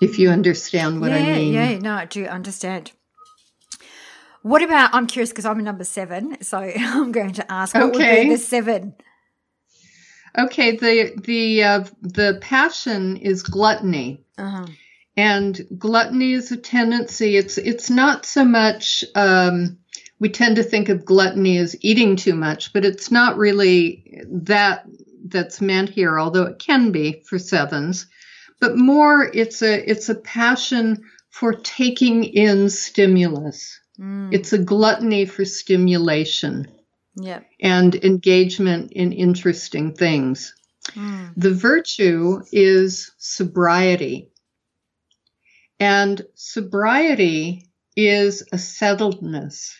if 0.00 0.18
you 0.18 0.30
understand 0.30 1.00
what 1.00 1.10
yeah, 1.10 1.16
I 1.16 1.22
mean. 1.36 1.52
Yeah, 1.52 1.78
no, 1.78 1.94
I 1.94 2.04
do 2.04 2.26
understand. 2.26 2.92
What 4.42 4.62
about? 4.62 4.94
I'm 4.94 5.06
curious 5.06 5.30
because 5.30 5.44
I'm 5.44 5.58
a 5.58 5.62
number 5.62 5.84
seven, 5.84 6.42
so 6.42 6.58
I'm 6.78 7.12
going 7.12 7.32
to 7.34 7.52
ask. 7.52 7.74
What 7.74 7.94
okay. 7.94 8.18
would 8.18 8.24
be 8.24 8.34
the 8.34 8.38
seven? 8.38 8.94
Okay, 10.38 10.76
the 10.76 11.14
the 11.16 11.64
uh, 11.64 11.84
the 12.00 12.38
passion 12.40 13.16
is 13.16 13.42
gluttony, 13.42 14.22
uh-huh. 14.38 14.66
And 15.16 15.60
gluttony 15.76 16.32
is 16.32 16.52
a 16.52 16.56
tendency. 16.56 17.36
It's 17.36 17.58
it's 17.58 17.90
not 17.90 18.24
so 18.24 18.44
much. 18.44 19.04
Um, 19.16 19.78
we 20.20 20.28
tend 20.28 20.56
to 20.56 20.62
think 20.62 20.88
of 20.88 21.04
gluttony 21.04 21.58
as 21.58 21.76
eating 21.80 22.14
too 22.14 22.34
much, 22.34 22.72
but 22.72 22.84
it's 22.84 23.10
not 23.10 23.36
really 23.36 24.22
that 24.30 24.86
that's 25.30 25.60
meant 25.60 25.90
here. 25.90 26.18
Although 26.18 26.44
it 26.44 26.58
can 26.58 26.92
be 26.92 27.22
for 27.26 27.38
sevens, 27.38 28.06
but 28.60 28.76
more 28.76 29.30
it's 29.32 29.62
a 29.62 29.90
it's 29.90 30.08
a 30.08 30.14
passion 30.14 31.02
for 31.30 31.54
taking 31.54 32.24
in 32.24 32.68
stimulus. 32.70 33.80
Mm. 33.98 34.32
It's 34.32 34.52
a 34.52 34.58
gluttony 34.58 35.24
for 35.24 35.44
stimulation. 35.44 36.68
Yep. 37.16 37.46
And 37.60 37.94
engagement 37.96 38.92
in 38.92 39.12
interesting 39.12 39.94
things. 39.94 40.54
Mm. 40.90 41.32
The 41.36 41.52
virtue 41.52 42.42
is 42.52 43.12
sobriety. 43.18 44.30
And 45.80 46.24
sobriety 46.34 47.66
is 47.96 48.42
a 48.52 48.56
settledness. 48.56 49.74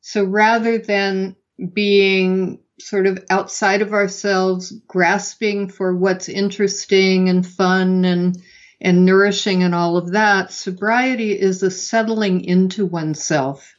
So 0.00 0.24
rather 0.24 0.78
than 0.78 1.36
being 1.72 2.60
sort 2.80 3.06
of 3.06 3.24
outside 3.30 3.82
of 3.82 3.92
ourselves, 3.92 4.72
grasping 4.86 5.68
for 5.68 5.94
what's 5.94 6.28
interesting 6.28 7.28
and 7.28 7.46
fun 7.46 8.04
and 8.04 8.42
and 8.80 9.04
nourishing 9.04 9.64
and 9.64 9.74
all 9.74 9.96
of 9.96 10.12
that, 10.12 10.52
sobriety 10.52 11.32
is 11.32 11.64
a 11.64 11.70
settling 11.70 12.44
into 12.44 12.86
oneself 12.86 13.74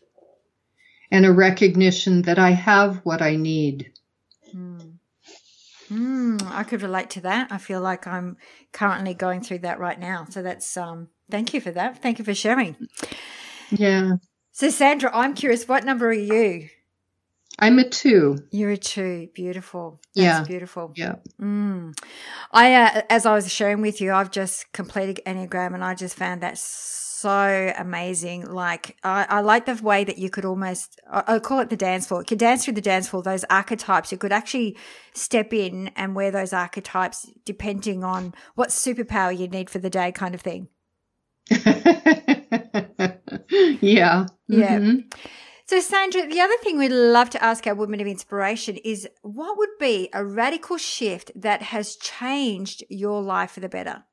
and 1.09 1.25
a 1.25 1.31
recognition 1.31 2.23
that 2.23 2.37
I 2.37 2.51
have 2.51 2.97
what 3.05 3.21
I 3.21 3.37
need. 3.37 3.93
Mm. 4.53 4.95
Mm, 5.89 6.51
I 6.51 6.63
could 6.63 6.81
relate 6.81 7.09
to 7.11 7.21
that. 7.21 7.51
I 7.51 7.57
feel 7.57 7.81
like 7.81 8.05
I'm 8.05 8.37
currently 8.73 9.13
going 9.13 9.41
through 9.41 9.59
that 9.59 9.79
right 9.79 9.99
now. 9.99 10.25
So 10.29 10.43
that's 10.43 10.77
um 10.77 11.07
thank 11.31 11.53
you 11.53 11.61
for 11.61 11.71
that. 11.71 12.01
Thank 12.01 12.19
you 12.19 12.25
for 12.25 12.35
sharing. 12.35 12.75
Yeah. 13.71 14.17
So 14.51 14.69
Sandra, 14.69 15.09
I'm 15.13 15.33
curious, 15.33 15.67
what 15.67 15.85
number 15.85 16.09
are 16.09 16.13
you? 16.13 16.69
I'm 17.59 17.77
a 17.77 17.87
two. 17.87 18.37
You're 18.51 18.71
a 18.71 18.77
two. 18.77 19.27
Beautiful. 19.33 19.99
That's 20.15 20.23
yeah. 20.23 20.43
beautiful. 20.43 20.93
Yeah. 20.95 21.15
Mm. 21.41 21.93
I, 22.51 22.73
uh, 22.73 23.01
as 23.09 23.25
I 23.25 23.33
was 23.35 23.51
sharing 23.51 23.81
with 23.81 23.99
you, 23.99 24.13
I've 24.13 24.31
just 24.31 24.71
completed 24.71 25.19
Enneagram 25.25 25.73
and 25.73 25.83
I 25.83 25.93
just 25.93 26.15
found 26.15 26.41
that 26.41 26.57
so 26.57 27.73
amazing. 27.77 28.45
Like, 28.45 28.95
I, 29.03 29.25
I 29.29 29.41
like 29.41 29.65
the 29.65 29.75
way 29.83 30.05
that 30.05 30.17
you 30.17 30.29
could 30.29 30.45
almost, 30.45 31.01
I, 31.11 31.35
I 31.35 31.39
call 31.39 31.59
it 31.59 31.69
the 31.69 31.75
dance 31.75 32.07
floor. 32.07 32.21
You 32.21 32.25
could 32.25 32.39
dance 32.39 32.63
through 32.63 32.75
the 32.75 32.81
dance 32.81 33.09
floor, 33.09 33.21
those 33.21 33.43
archetypes. 33.49 34.13
You 34.13 34.17
could 34.17 34.31
actually 34.31 34.77
step 35.13 35.53
in 35.53 35.89
and 35.97 36.15
wear 36.15 36.31
those 36.31 36.53
archetypes 36.53 37.29
depending 37.43 38.05
on 38.05 38.33
what 38.55 38.69
superpower 38.69 39.37
you 39.37 39.49
need 39.49 39.69
for 39.69 39.79
the 39.79 39.89
day, 39.89 40.13
kind 40.13 40.33
of 40.33 40.39
thing. 40.39 40.69
yeah. 43.81 44.27
Yeah. 44.47 44.79
Mm-hmm. 44.79 44.99
So, 45.69 45.79
Sandra, 45.81 46.25
the 46.25 46.41
other 46.41 46.57
thing 46.63 46.79
we'd 46.79 46.89
love 46.89 47.29
to 47.29 47.43
ask 47.43 47.67
our 47.67 47.75
women 47.75 48.01
of 48.01 48.07
inspiration 48.07 48.77
is 48.77 49.07
what 49.21 49.55
would 49.55 49.77
be 49.79 50.09
a 50.11 50.25
radical 50.25 50.77
shift 50.77 51.31
that 51.35 51.61
has 51.61 51.95
changed 51.95 52.83
your 52.89 53.21
life 53.21 53.51
for 53.51 53.59
the 53.59 53.69
better? 53.69 54.03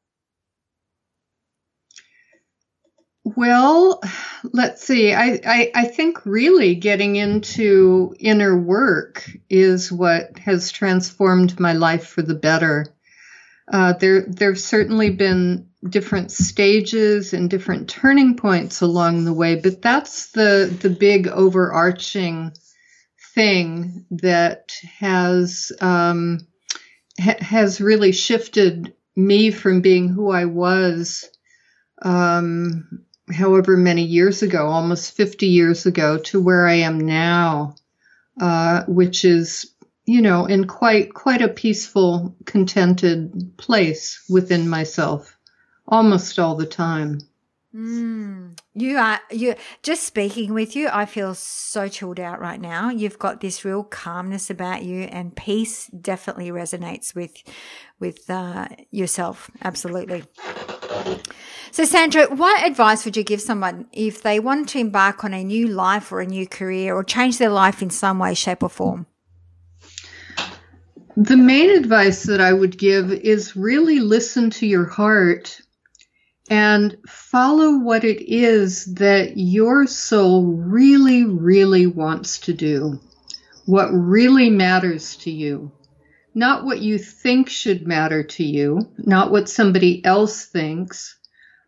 Well, 3.25 4.03
let's 4.53 4.85
see. 4.85 5.15
I, 5.15 5.41
I, 5.47 5.71
I, 5.75 5.85
think 5.87 6.27
really 6.27 6.75
getting 6.75 7.17
into 7.17 8.15
inner 8.21 8.55
work 8.61 9.27
is 9.49 9.91
what 9.91 10.39
has 10.39 10.71
transformed 10.71 11.59
my 11.59 11.73
life 11.73 12.07
for 12.07 12.21
the 12.21 12.35
better. 12.35 12.85
Uh, 13.73 13.95
there, 13.95 14.27
there've 14.29 14.61
certainly 14.61 15.09
been 15.09 15.66
different 15.89 16.31
stages 16.31 17.33
and 17.33 17.51
different 17.51 17.89
turning 17.89 18.37
points 18.37 18.81
along 18.81 19.25
the 19.25 19.33
way, 19.33 19.57
but 19.57 19.83
that's 19.83 20.31
the 20.33 20.77
the 20.81 20.91
big 20.91 21.29
overarching 21.29 22.53
thing 23.35 24.07
that 24.11 24.73
has 24.99 25.73
um, 25.81 26.41
ha- 27.21 27.37
has 27.41 27.81
really 27.81 28.13
shifted 28.13 28.95
me 29.15 29.51
from 29.51 29.81
being 29.81 30.09
who 30.09 30.31
I 30.31 30.45
was, 30.47 31.29
um, 32.03 33.05
however 33.31 33.77
many 33.77 34.03
years 34.03 34.43
ago, 34.43 34.67
almost 34.67 35.17
50 35.17 35.47
years 35.47 35.87
ago, 35.87 36.19
to 36.19 36.41
where 36.41 36.67
I 36.67 36.75
am 36.75 37.01
now, 37.01 37.75
uh, 38.41 38.85
which 38.87 39.25
is 39.25 39.73
you 40.07 40.23
know, 40.23 40.47
in 40.47 40.67
quite 40.69 41.13
quite 41.13 41.43
a 41.43 41.49
peaceful, 41.49 42.37
contented 42.47 43.55
place 43.59 44.23
within 44.31 44.69
myself, 44.69 45.36
almost 45.89 46.39
all 46.39 46.55
the 46.55 46.67
time. 46.67 47.21
Mm, 47.75 48.59
you 48.75 48.97
are 48.97 49.21
you 49.31 49.55
just 49.83 50.05
speaking 50.05 50.55
with 50.55 50.75
you. 50.75 50.89
I 50.91 51.05
feel 51.05 51.35
so 51.35 51.89
chilled 51.89 52.19
out 52.19 52.41
right 52.41 52.61
now. 52.61 52.89
You've 52.89 53.19
got 53.19 53.43
this 53.43 53.67
real 53.67 53.85
calmness 53.85 54.49
about 54.49 54.83
you, 54.83 55.03
and 55.03 55.37
peace 55.37 55.89
definitely 55.89 56.51
resonates 56.51 57.15
with 57.15 57.37
with 58.01 58.31
uh, 58.31 58.69
yourself. 58.91 59.51
Absolutely. 59.63 60.25
So, 61.71 61.85
Sandra, 61.85 62.35
what 62.35 62.67
advice 62.67 63.05
would 63.05 63.19
you 63.19 63.23
give 63.23 63.43
someone 63.43 63.89
if 63.93 64.23
they 64.23 64.41
want 64.41 64.71
to 64.71 64.79
embark 64.79 65.25
on 65.25 65.35
a 65.35 65.45
new 65.45 65.69
life 65.69 66.11
or 66.11 66.21
a 66.21 66.27
new 66.27 66.47
career 66.47 66.95
or 66.95 67.05
change 67.05 67.37
their 67.37 67.51
life 67.51 67.83
in 67.83 67.91
some 67.91 68.19
way, 68.19 68.33
shape, 68.33 68.63
or 68.63 68.71
form? 68.71 69.07
The 71.19 71.37
main 71.37 71.69
advice 71.69 72.23
that 72.23 72.41
I 72.41 72.55
would 72.55 72.79
give 72.79 73.13
is 73.13 73.57
really 73.57 74.01
listen 74.01 74.49
to 74.51 74.67
your 74.67 74.87
heart 74.87 75.61
and 76.49 76.97
follow 77.09 77.79
what 77.79 78.05
it 78.05 78.23
is 78.23 78.85
that 78.95 79.37
your 79.37 79.87
soul 79.87 80.45
really, 80.45 81.25
really 81.25 81.87
wants 81.87 82.39
to 82.41 82.53
do. 82.53 83.01
What 83.65 83.89
really 83.89 84.51
matters 84.51 85.17
to 85.19 85.31
you. 85.31 85.73
Not 86.35 86.65
what 86.65 86.81
you 86.81 86.99
think 86.99 87.49
should 87.49 87.87
matter 87.87 88.23
to 88.23 88.45
you, 88.45 88.93
not 88.99 89.31
what 89.31 89.49
somebody 89.49 90.05
else 90.05 90.45
thinks, 90.45 91.17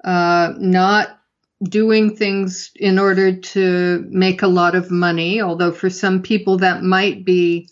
uh, 0.05 0.53
not 0.59 1.19
doing 1.63 2.17
things 2.17 2.71
in 2.77 2.99
order 2.99 3.35
to 3.35 4.07
make 4.11 4.43
a 4.43 4.47
lot 4.47 4.75
of 4.75 4.91
money, 4.91 5.41
although 5.41 5.73
for 5.73 5.91
some 5.91 6.23
people 6.23 6.59
that 6.59 6.83
might 6.83 7.25
be 7.25 7.69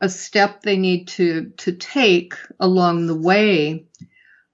a 0.00 0.08
step 0.08 0.62
they 0.62 0.76
need 0.76 1.08
to 1.08 1.50
to 1.56 1.72
take 1.72 2.34
along 2.60 3.06
the 3.06 3.16
way. 3.16 3.86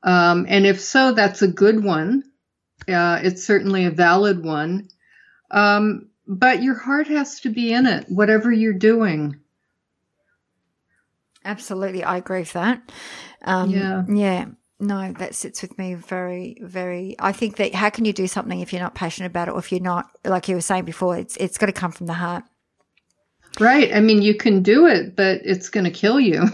Um, 0.03 0.47
and 0.49 0.67
if 0.67 0.81
so, 0.81 1.13
that's 1.13 1.43
a 1.43 1.49
good 1.49 1.83
one. 1.83 2.25
Uh, 2.89 3.21
it's 3.23 3.45
certainly 3.45 3.85
a 3.87 3.91
valid 3.91 4.45
one. 4.45 4.89
Um, 5.51 6.09
but 6.27 6.63
your 6.63 6.75
heart 6.75 7.09
has 7.09 7.41
to 7.41 7.51
be 7.51 7.73
in 7.73 7.87
it, 7.87 8.07
whatever 8.09 8.51
you're 8.51 8.73
doing. 8.73 9.37
Absolutely, 11.45 12.05
I 12.05 12.17
agree 12.17 12.41
with 12.41 12.53
that. 12.53 12.83
Um, 13.45 13.71
yeah, 13.71 14.05
yeah. 14.09 14.47
No, 14.79 15.13
that 15.13 15.35
sits 15.35 15.63
with 15.63 15.79
me 15.79 15.95
very, 15.95 16.59
very. 16.61 17.15
I 17.19 17.33
think 17.33 17.57
that 17.57 17.75
how 17.75 17.91
can 17.91 18.05
you 18.05 18.13
do 18.13 18.27
something 18.27 18.61
if 18.61 18.73
you're 18.73 18.83
not 18.83 18.95
passionate 18.95 19.27
about 19.29 19.49
it, 19.49 19.53
or 19.53 19.59
if 19.59 19.71
you're 19.71 19.81
not, 19.81 20.07
like 20.25 20.49
you 20.49 20.57
were 20.57 20.61
saying 20.61 20.85
before, 20.85 21.17
it's 21.17 21.37
it's 21.37 21.59
got 21.59 21.67
to 21.67 21.73
come 21.73 21.93
from 21.93 22.07
the 22.07 22.15
heart. 22.15 22.45
Right. 23.61 23.95
I 23.95 24.01
mean, 24.01 24.23
you 24.23 24.35
can 24.35 24.63
do 24.63 24.87
it, 24.87 25.15
but 25.15 25.41
it's 25.45 25.69
going 25.69 25.85
to 25.85 25.91
kill 25.91 26.19
you. 26.19 26.45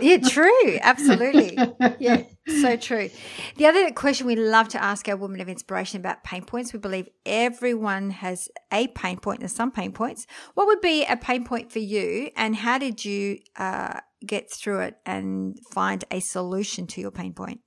yeah, 0.00 0.18
true. 0.18 0.78
Absolutely. 0.82 1.58
Yeah, 1.98 2.22
so 2.46 2.76
true. 2.76 3.10
The 3.56 3.66
other 3.66 3.90
question 3.92 4.26
we 4.26 4.36
love 4.36 4.68
to 4.68 4.82
ask 4.82 5.08
our 5.08 5.16
women 5.16 5.40
of 5.40 5.48
inspiration 5.48 6.00
about 6.00 6.24
pain 6.24 6.44
points. 6.44 6.72
We 6.72 6.78
believe 6.78 7.08
everyone 7.24 8.10
has 8.10 8.48
a 8.72 8.88
pain 8.88 9.18
point 9.18 9.40
and 9.40 9.50
some 9.50 9.70
pain 9.70 9.92
points. 9.92 10.26
What 10.54 10.66
would 10.66 10.80
be 10.80 11.04
a 11.04 11.16
pain 11.16 11.44
point 11.44 11.72
for 11.72 11.80
you, 11.80 12.30
and 12.36 12.54
how 12.56 12.78
did 12.78 13.04
you 13.04 13.38
uh, 13.56 14.00
get 14.24 14.50
through 14.50 14.80
it 14.80 14.98
and 15.04 15.58
find 15.72 16.04
a 16.10 16.20
solution 16.20 16.86
to 16.88 17.00
your 17.00 17.10
pain 17.10 17.32
point? 17.32 17.60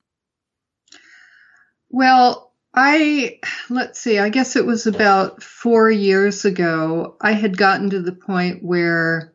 Well, 1.90 2.54
I, 2.74 3.40
let's 3.70 4.00
see, 4.00 4.20
I 4.20 4.30
guess 4.30 4.56
it 4.56 4.66
was 4.66 4.86
about 4.86 5.42
four 5.42 5.90
years 5.90 6.46
ago, 6.46 7.18
I 7.20 7.32
had 7.32 7.58
gotten 7.58 7.90
to 7.90 8.02
the 8.02 8.14
point 8.14 8.64
where, 8.64 9.34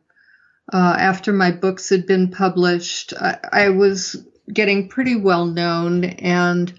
uh, 0.71 0.95
after 0.97 1.33
my 1.33 1.51
books 1.51 1.89
had 1.89 2.07
been 2.07 2.31
published, 2.31 3.13
I, 3.13 3.37
I 3.51 3.69
was 3.69 4.25
getting 4.51 4.87
pretty 4.87 5.15
well 5.15 5.45
known 5.45 6.03
and 6.03 6.73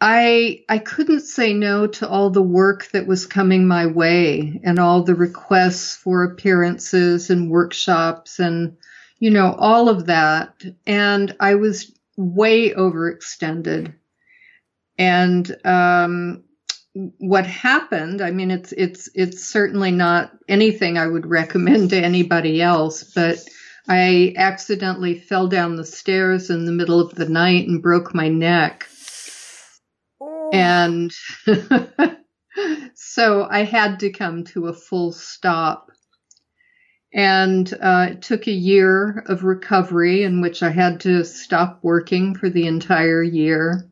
I 0.00 0.64
I 0.68 0.78
couldn't 0.78 1.20
say 1.20 1.54
no 1.54 1.86
to 1.86 2.08
all 2.08 2.30
the 2.30 2.42
work 2.42 2.90
that 2.92 3.06
was 3.06 3.26
coming 3.26 3.66
my 3.66 3.86
way 3.86 4.60
and 4.64 4.78
all 4.78 5.02
the 5.02 5.14
requests 5.14 5.96
for 5.96 6.24
appearances 6.24 7.30
and 7.30 7.50
workshops 7.50 8.38
and 8.38 8.76
you 9.18 9.30
know 9.30 9.54
all 9.58 9.88
of 9.88 10.06
that 10.06 10.64
and 10.86 11.34
I 11.40 11.54
was 11.54 11.92
way 12.16 12.70
overextended. 12.70 13.94
And 14.98 15.56
um, 15.64 16.44
what 17.18 17.46
happened, 17.46 18.20
I 18.20 18.30
mean, 18.30 18.50
it's 18.50 18.72
it's 18.72 19.08
it's 19.14 19.44
certainly 19.44 19.90
not 19.90 20.32
anything 20.48 20.96
I 20.98 21.06
would 21.06 21.26
recommend 21.26 21.90
to 21.90 21.96
anybody 22.00 22.62
else, 22.62 23.02
but 23.02 23.38
I 23.88 24.32
accidentally 24.36 25.18
fell 25.18 25.48
down 25.48 25.76
the 25.76 25.84
stairs 25.84 26.48
in 26.48 26.64
the 26.64 26.72
middle 26.72 27.00
of 27.00 27.14
the 27.14 27.28
night 27.28 27.68
and 27.68 27.82
broke 27.82 28.14
my 28.14 28.28
neck. 28.28 28.88
And 30.52 31.12
so 32.94 33.46
I 33.50 33.64
had 33.64 34.00
to 34.00 34.10
come 34.10 34.44
to 34.44 34.68
a 34.68 34.72
full 34.72 35.12
stop. 35.12 35.90
And 37.12 37.72
uh, 37.80 38.08
it 38.12 38.22
took 38.22 38.46
a 38.46 38.52
year 38.52 39.22
of 39.26 39.44
recovery 39.44 40.24
in 40.24 40.40
which 40.40 40.62
I 40.62 40.70
had 40.70 41.00
to 41.00 41.24
stop 41.24 41.78
working 41.82 42.34
for 42.34 42.48
the 42.48 42.66
entire 42.66 43.22
year. 43.22 43.88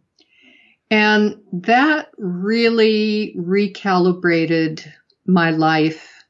And 0.90 1.36
that 1.52 2.10
really 2.18 3.34
recalibrated 3.38 4.86
my 5.26 5.50
life 5.50 6.21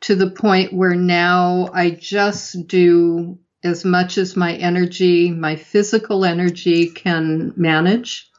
to 0.00 0.14
the 0.14 0.30
point 0.30 0.72
where 0.72 0.94
now 0.94 1.68
I 1.72 1.90
just 1.90 2.66
do 2.66 3.38
as 3.64 3.84
much 3.84 4.18
as 4.18 4.36
my 4.36 4.54
energy, 4.54 5.30
my 5.30 5.56
physical 5.56 6.24
energy 6.24 6.88
can 6.88 7.52
manage. 7.56 8.30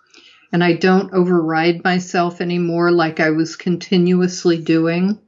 And 0.52 0.64
I 0.64 0.74
don't 0.74 1.14
override 1.14 1.84
myself 1.84 2.40
anymore 2.40 2.92
like 2.92 3.20
I 3.20 3.32
was 3.32 3.58
continuously 3.58 4.58
doing. 4.58 5.20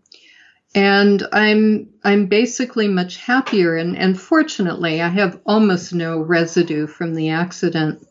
And 0.74 1.24
I'm, 1.34 1.90
I'm 2.04 2.28
basically 2.28 2.88
much 2.88 3.18
happier. 3.18 3.76
And, 3.76 3.98
and 3.98 4.20
fortunately, 4.20 5.02
I 5.02 5.10
have 5.10 5.42
almost 5.46 5.94
no 5.94 6.20
residue 6.20 6.88
from 6.88 7.16
the 7.16 7.30
accident. 7.30 8.06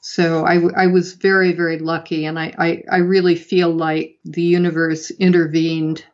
So 0.00 0.46
I, 0.46 0.60
I 0.76 0.86
was 0.86 1.14
very, 1.14 1.52
very 1.52 1.78
lucky. 1.78 2.24
And 2.24 2.38
I, 2.38 2.54
I, 2.58 2.82
I 2.90 2.96
really 2.98 3.34
feel 3.34 3.70
like 3.70 4.18
the 4.24 4.42
universe 4.42 5.10
intervened 5.10 6.04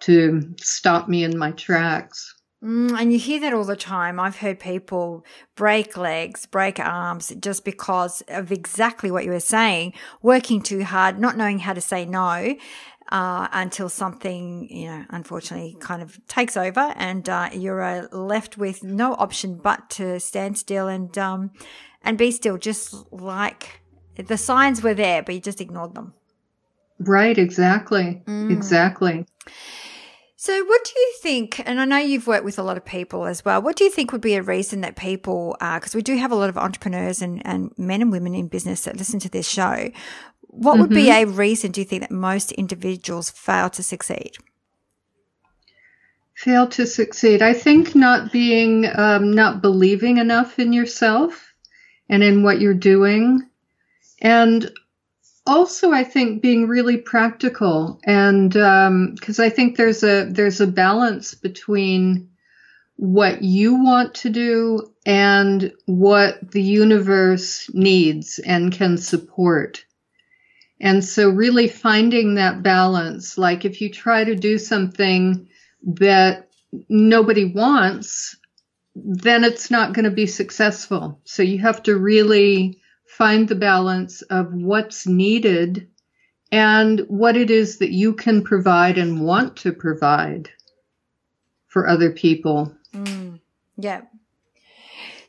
to 0.00 0.54
stop 0.60 1.08
me 1.08 1.24
in 1.24 1.36
my 1.38 1.52
tracks. 1.52 2.34
Mm, 2.64 2.98
and 2.98 3.12
you 3.12 3.18
hear 3.18 3.40
that 3.40 3.52
all 3.52 3.64
the 3.64 3.76
time. 3.76 4.18
I've 4.18 4.38
heard 4.38 4.58
people 4.58 5.24
break 5.54 5.96
legs, 5.96 6.46
break 6.46 6.80
arms 6.80 7.32
just 7.38 7.64
because 7.64 8.22
of 8.28 8.50
exactly 8.50 9.10
what 9.10 9.24
you 9.24 9.30
were 9.30 9.40
saying, 9.40 9.92
working 10.22 10.62
too 10.62 10.82
hard, 10.84 11.18
not 11.18 11.36
knowing 11.36 11.60
how 11.60 11.74
to 11.74 11.80
say 11.80 12.04
no. 12.04 12.56
Uh, 13.12 13.46
until 13.52 13.88
something, 13.88 14.68
you 14.68 14.88
know, 14.88 15.04
unfortunately 15.10 15.76
kind 15.78 16.02
of 16.02 16.18
takes 16.26 16.56
over 16.56 16.92
and 16.96 17.28
uh, 17.28 17.48
you're 17.52 17.80
uh, 17.80 18.08
left 18.10 18.58
with 18.58 18.82
no 18.82 19.14
option 19.14 19.60
but 19.62 19.88
to 19.88 20.18
stand 20.18 20.58
still 20.58 20.88
and, 20.88 21.16
um, 21.16 21.52
and 22.02 22.18
be 22.18 22.32
still, 22.32 22.58
just 22.58 22.92
like 23.12 23.80
the 24.16 24.36
signs 24.36 24.82
were 24.82 24.92
there, 24.92 25.22
but 25.22 25.36
you 25.36 25.40
just 25.40 25.60
ignored 25.60 25.94
them. 25.94 26.14
Right, 26.98 27.38
exactly. 27.38 28.22
Mm. 28.26 28.50
Exactly. 28.50 29.24
So, 30.46 30.64
what 30.64 30.84
do 30.84 30.92
you 30.96 31.12
think? 31.22 31.60
And 31.66 31.80
I 31.80 31.84
know 31.84 31.96
you've 31.96 32.28
worked 32.28 32.44
with 32.44 32.56
a 32.56 32.62
lot 32.62 32.76
of 32.76 32.84
people 32.84 33.26
as 33.26 33.44
well. 33.44 33.60
What 33.60 33.74
do 33.74 33.82
you 33.82 33.90
think 33.90 34.12
would 34.12 34.20
be 34.20 34.36
a 34.36 34.42
reason 34.44 34.80
that 34.82 34.94
people, 34.94 35.56
are, 35.60 35.80
because 35.80 35.92
uh, 35.92 35.98
we 35.98 36.02
do 36.02 36.16
have 36.16 36.30
a 36.30 36.36
lot 36.36 36.48
of 36.48 36.56
entrepreneurs 36.56 37.20
and, 37.20 37.44
and 37.44 37.76
men 37.76 38.00
and 38.00 38.12
women 38.12 38.32
in 38.32 38.46
business 38.46 38.84
that 38.84 38.96
listen 38.96 39.18
to 39.18 39.28
this 39.28 39.48
show, 39.48 39.90
what 40.42 40.74
mm-hmm. 40.74 40.82
would 40.82 40.90
be 40.90 41.06
mm-hmm. 41.06 41.30
a 41.30 41.32
reason, 41.32 41.72
do 41.72 41.80
you 41.80 41.84
think, 41.84 42.02
that 42.02 42.12
most 42.12 42.52
individuals 42.52 43.28
fail 43.28 43.68
to 43.70 43.82
succeed? 43.82 44.36
Fail 46.34 46.68
to 46.68 46.86
succeed. 46.86 47.42
I 47.42 47.52
think 47.52 47.96
not 47.96 48.30
being, 48.30 48.86
um, 48.94 49.32
not 49.32 49.60
believing 49.60 50.18
enough 50.18 50.60
in 50.60 50.72
yourself 50.72 51.52
and 52.08 52.22
in 52.22 52.44
what 52.44 52.60
you're 52.60 52.72
doing. 52.72 53.40
And 54.22 54.70
also 55.46 55.92
i 55.92 56.04
think 56.04 56.42
being 56.42 56.66
really 56.68 56.96
practical 56.96 58.00
and 58.04 58.52
because 58.52 59.38
um, 59.38 59.44
i 59.44 59.48
think 59.48 59.76
there's 59.76 60.02
a 60.02 60.24
there's 60.24 60.60
a 60.60 60.66
balance 60.66 61.34
between 61.34 62.28
what 62.96 63.42
you 63.42 63.82
want 63.82 64.14
to 64.14 64.30
do 64.30 64.92
and 65.04 65.72
what 65.84 66.50
the 66.50 66.62
universe 66.62 67.70
needs 67.74 68.38
and 68.38 68.72
can 68.72 68.96
support. 68.96 69.84
And 70.80 71.04
so 71.04 71.28
really 71.28 71.68
finding 71.68 72.34
that 72.34 72.62
balance 72.62 73.38
like 73.38 73.64
if 73.64 73.80
you 73.80 73.90
try 73.90 74.24
to 74.24 74.34
do 74.34 74.58
something 74.58 75.48
that 75.84 76.48
nobody 76.88 77.44
wants 77.44 78.36
then 78.98 79.44
it's 79.44 79.70
not 79.70 79.92
going 79.92 80.06
to 80.06 80.10
be 80.10 80.26
successful. 80.26 81.20
So 81.24 81.42
you 81.42 81.58
have 81.58 81.82
to 81.82 81.98
really 81.98 82.80
find 83.16 83.48
the 83.48 83.54
balance 83.54 84.20
of 84.22 84.52
what's 84.52 85.06
needed 85.06 85.88
and 86.52 87.00
what 87.08 87.34
it 87.34 87.50
is 87.50 87.78
that 87.78 87.90
you 87.90 88.12
can 88.12 88.44
provide 88.44 88.98
and 88.98 89.24
want 89.24 89.56
to 89.56 89.72
provide 89.72 90.50
for 91.66 91.88
other 91.88 92.10
people. 92.10 92.76
Mm, 92.92 93.40
yeah. 93.78 94.02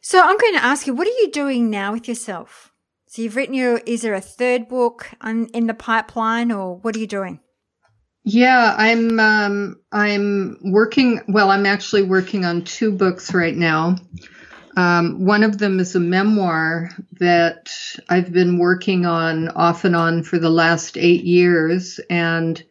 So 0.01 0.19
I'm 0.21 0.37
going 0.37 0.55
to 0.55 0.63
ask 0.63 0.85
you, 0.85 0.93
what 0.93 1.07
are 1.07 1.19
you 1.21 1.31
doing 1.31 1.69
now 1.69 1.93
with 1.93 2.09
yourself? 2.09 2.73
So 3.05 3.21
you've 3.21 3.37
written 3.37 3.55
your, 3.55 3.77
is 3.85 4.01
there 4.01 4.13
a 4.13 4.21
third 4.21 4.67
book 4.67 5.09
in 5.23 5.67
the 5.67 5.73
pipeline 5.73 6.51
or 6.51 6.75
what 6.79 6.93
are 6.93 6.99
you 6.99 7.07
doing? 7.07 7.39
Yeah, 8.29 8.75
I'm 8.77 9.21
um, 9.21 9.79
I'm 9.93 10.57
working. 10.61 11.21
Well, 11.29 11.49
I'm 11.49 11.65
actually 11.65 12.03
working 12.03 12.43
on 12.43 12.65
two 12.65 12.91
books 12.91 13.33
right 13.33 13.55
now. 13.55 13.95
Um, 14.77 15.25
one 15.25 15.41
of 15.41 15.57
them 15.57 15.79
is 15.79 15.95
a 15.95 15.99
memoir 15.99 16.91
that 17.13 17.71
I've 18.09 18.31
been 18.31 18.59
working 18.59 19.07
on 19.07 19.47
off 19.49 19.85
and 19.85 19.95
on 19.95 20.21
for 20.21 20.37
the 20.37 20.51
last 20.51 20.99
eight 20.99 21.23
years, 21.23 21.99
and 22.11 22.63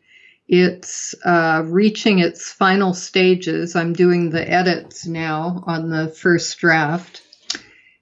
it's 0.46 1.16
uh, 1.24 1.64
reaching 1.66 2.20
its 2.20 2.52
final 2.52 2.94
stages. 2.94 3.74
I'm 3.74 3.92
doing 3.92 4.30
the 4.30 4.48
edits 4.48 5.04
now 5.04 5.64
on 5.66 5.90
the 5.90 6.06
first 6.06 6.56
draft, 6.58 7.22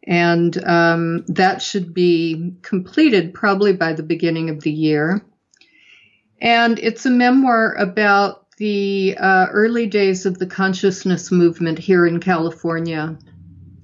and 0.07 0.55
um, 0.67 1.25
that 1.29 1.63
should 1.63 1.95
be 1.95 2.57
completed 2.61 3.33
probably 3.33 3.73
by 3.73 3.95
the 3.95 4.03
beginning 4.03 4.51
of 4.51 4.61
the 4.61 4.73
year. 4.73 5.25
And 6.43 6.79
it's 6.79 7.07
a 7.07 7.11
memoir 7.11 7.73
about 7.73 8.51
the 8.59 9.17
uh, 9.19 9.47
early 9.51 9.87
days 9.87 10.27
of 10.27 10.39
the 10.39 10.47
consciousness 10.47 11.33
movement 11.33 11.79
here 11.79 12.07
in 12.07 12.21
California 12.21 13.17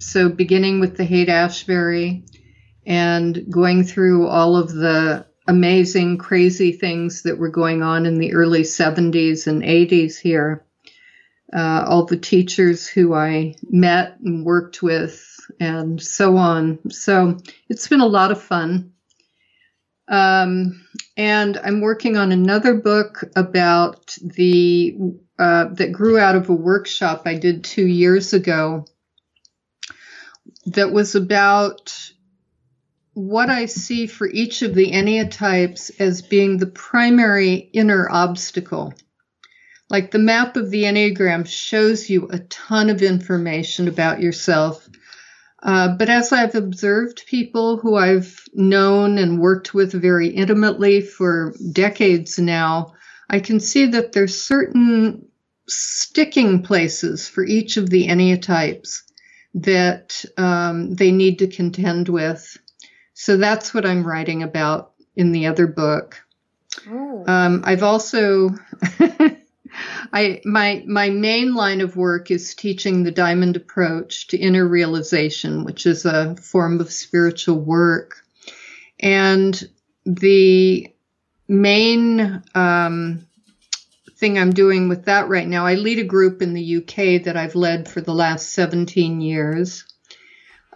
so 0.00 0.28
beginning 0.28 0.80
with 0.80 0.96
the 0.96 1.04
Haight 1.04 1.28
Ashbury 1.28 2.24
and 2.86 3.44
going 3.50 3.84
through 3.84 4.26
all 4.26 4.56
of 4.56 4.72
the 4.72 5.26
amazing, 5.46 6.16
crazy 6.16 6.72
things 6.72 7.22
that 7.22 7.38
were 7.38 7.50
going 7.50 7.82
on 7.82 8.06
in 8.06 8.18
the 8.18 8.32
early 8.32 8.62
70s 8.62 9.46
and 9.46 9.62
80s 9.62 10.18
here. 10.18 10.64
Uh, 11.52 11.84
all 11.86 12.06
the 12.06 12.16
teachers 12.16 12.86
who 12.86 13.12
I 13.12 13.56
met 13.68 14.18
and 14.20 14.44
worked 14.44 14.82
with, 14.84 15.26
and 15.58 16.00
so 16.00 16.36
on. 16.36 16.78
So 16.90 17.38
it's 17.68 17.88
been 17.88 18.00
a 18.00 18.06
lot 18.06 18.30
of 18.30 18.40
fun. 18.40 18.92
Um, 20.06 20.86
and 21.16 21.56
I'm 21.56 21.80
working 21.80 22.16
on 22.16 22.30
another 22.30 22.74
book 22.74 23.24
about 23.34 24.16
the 24.22 24.96
uh, 25.40 25.66
that 25.72 25.92
grew 25.92 26.20
out 26.20 26.36
of 26.36 26.48
a 26.48 26.54
workshop 26.54 27.22
I 27.26 27.34
did 27.34 27.64
two 27.64 27.86
years 27.86 28.32
ago 28.32 28.86
that 30.66 30.92
was 30.92 31.14
about 31.14 32.12
what 33.14 33.50
I 33.50 33.66
see 33.66 34.06
for 34.06 34.28
each 34.28 34.62
of 34.62 34.74
the 34.74 34.92
Enneatypes 34.92 35.90
as 36.00 36.22
being 36.22 36.58
the 36.58 36.66
primary 36.66 37.54
inner 37.54 38.08
obstacle. 38.10 38.94
Like 39.88 40.10
the 40.10 40.20
map 40.20 40.56
of 40.56 40.70
the 40.70 40.84
Enneagram 40.84 41.46
shows 41.46 42.08
you 42.08 42.28
a 42.28 42.38
ton 42.38 42.90
of 42.90 43.02
information 43.02 43.88
about 43.88 44.20
yourself. 44.20 44.88
Uh, 45.62 45.96
but 45.96 46.08
as 46.08 46.32
I've 46.32 46.54
observed 46.54 47.26
people 47.26 47.76
who 47.76 47.96
I've 47.96 48.42
known 48.54 49.18
and 49.18 49.40
worked 49.40 49.74
with 49.74 49.92
very 49.92 50.28
intimately 50.28 51.00
for 51.00 51.54
decades 51.72 52.38
now, 52.38 52.94
I 53.28 53.40
can 53.40 53.60
see 53.60 53.86
that 53.86 54.12
there's 54.12 54.42
certain 54.42 55.26
sticking 55.68 56.62
places 56.62 57.28
for 57.28 57.44
each 57.44 57.76
of 57.76 57.90
the 57.90 58.06
Enneatypes 58.06 59.02
that 59.54 60.24
um, 60.36 60.94
they 60.94 61.10
need 61.10 61.38
to 61.40 61.48
contend 61.48 62.08
with. 62.08 62.56
So 63.14 63.36
that's 63.36 63.74
what 63.74 63.84
I'm 63.84 64.06
writing 64.06 64.42
about 64.42 64.92
in 65.16 65.32
the 65.32 65.46
other 65.46 65.66
book. 65.66 66.22
Oh. 66.88 67.24
Um, 67.26 67.62
I've 67.64 67.82
also, 67.82 68.50
I 70.12 70.40
my 70.44 70.84
my 70.86 71.10
main 71.10 71.54
line 71.54 71.80
of 71.80 71.96
work 71.96 72.30
is 72.30 72.54
teaching 72.54 73.02
the 73.02 73.10
Diamond 73.10 73.56
Approach 73.56 74.28
to 74.28 74.38
inner 74.38 74.66
realization, 74.66 75.64
which 75.64 75.84
is 75.86 76.04
a 76.04 76.36
form 76.36 76.80
of 76.80 76.92
spiritual 76.92 77.58
work, 77.58 78.22
and 79.00 79.68
the 80.06 80.88
main 81.48 82.42
um, 82.54 83.26
thing 84.20 84.38
I'm 84.38 84.52
doing 84.52 84.88
with 84.88 85.06
that 85.06 85.28
right 85.28 85.48
now. 85.48 85.66
I 85.66 85.74
lead 85.74 85.98
a 85.98 86.04
group 86.04 86.42
in 86.42 86.52
the 86.52 86.76
UK 86.76 87.24
that 87.24 87.36
I've 87.36 87.54
led 87.54 87.88
for 87.88 88.02
the 88.02 88.14
last 88.14 88.50
17 88.50 89.20
years. 89.20 89.84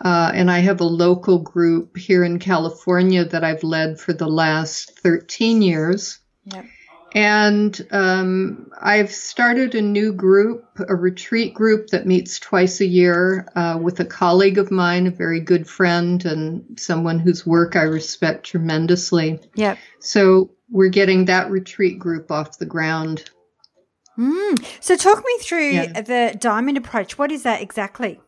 Uh, 0.03 0.33
and 0.35 0.51
I 0.51 0.59
have 0.59 0.81
a 0.81 0.85
local 0.85 1.39
group 1.39 1.97
here 1.97 2.25
in 2.25 2.41
California 2.41 3.25
that 3.27 3.45
I've 3.45 3.63
led 3.63 4.01
for 4.01 4.13
the 4.13 4.27
last 4.27 4.99
13 4.99 5.63
years. 5.63 6.19
Yep. 6.47 6.65
And 7.15 7.87
um, 7.93 8.73
I've 8.81 9.13
started 9.13 9.77
a 9.77 9.83
new 9.83 10.13
group, 10.13 10.65
a 10.89 10.97
retreat 10.97 11.55
group 11.55 11.89
that 11.89 12.07
meets 12.07 12.41
twice 12.41 12.81
a 12.81 12.87
year 12.87 13.47
uh, 13.55 13.79
with 13.81 14.01
a 14.01 14.05
colleague 14.05 14.59
of 14.59 14.73
mine, 14.73 15.07
a 15.07 15.13
very 15.13 15.39
good 15.39 15.69
friend, 15.69 16.25
and 16.25 16.77
someone 16.77 17.21
whose 17.21 17.47
work 17.47 17.77
I 17.77 17.83
respect 17.83 18.47
tremendously. 18.47 19.39
Yep. 19.55 19.79
So 20.01 20.51
we're 20.69 20.89
getting 20.89 21.27
that 21.27 21.53
retreat 21.53 22.01
group 22.01 22.33
off 22.33 22.59
the 22.59 22.67
ground. 22.67 23.31
Mm. 24.19 24.65
So 24.81 24.97
talk 24.97 25.19
me 25.19 25.39
through 25.41 25.71
Yeah. 25.71 26.01
the 26.01 26.37
diamond 26.39 26.77
approach. 26.79 27.19
What 27.19 27.33
is 27.33 27.43
that 27.43 27.61
exactly? 27.63 28.21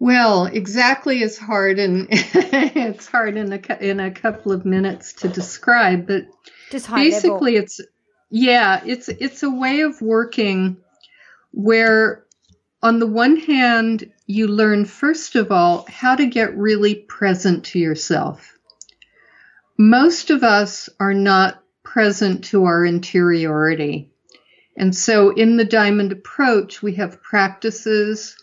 Well, 0.00 0.46
exactly 0.46 1.22
is 1.22 1.38
hard, 1.38 1.78
and 1.80 2.06
it's 2.10 3.06
hard 3.08 3.36
in 3.36 3.52
a 3.52 3.78
in 3.80 3.98
a 4.00 4.10
couple 4.12 4.52
of 4.52 4.64
minutes 4.64 5.12
to 5.14 5.28
describe. 5.28 6.06
But 6.06 6.26
basically, 6.70 7.54
level. 7.54 7.64
it's 7.64 7.80
yeah, 8.30 8.80
it's 8.86 9.08
it's 9.08 9.42
a 9.42 9.50
way 9.50 9.80
of 9.80 10.00
working 10.00 10.76
where, 11.50 12.24
on 12.80 13.00
the 13.00 13.08
one 13.08 13.38
hand, 13.38 14.12
you 14.26 14.46
learn 14.46 14.84
first 14.84 15.34
of 15.34 15.50
all 15.50 15.84
how 15.88 16.14
to 16.14 16.26
get 16.26 16.56
really 16.56 16.94
present 16.94 17.64
to 17.66 17.80
yourself. 17.80 18.56
Most 19.76 20.30
of 20.30 20.44
us 20.44 20.88
are 21.00 21.14
not 21.14 21.60
present 21.98 22.44
to 22.44 22.62
our 22.62 22.86
interiority, 22.86 24.08
and 24.76 24.94
so 24.94 25.30
in 25.30 25.56
the 25.56 25.64
diamond 25.64 26.12
approach, 26.12 26.80
we 26.80 26.94
have 26.94 27.20
practices 27.20 28.36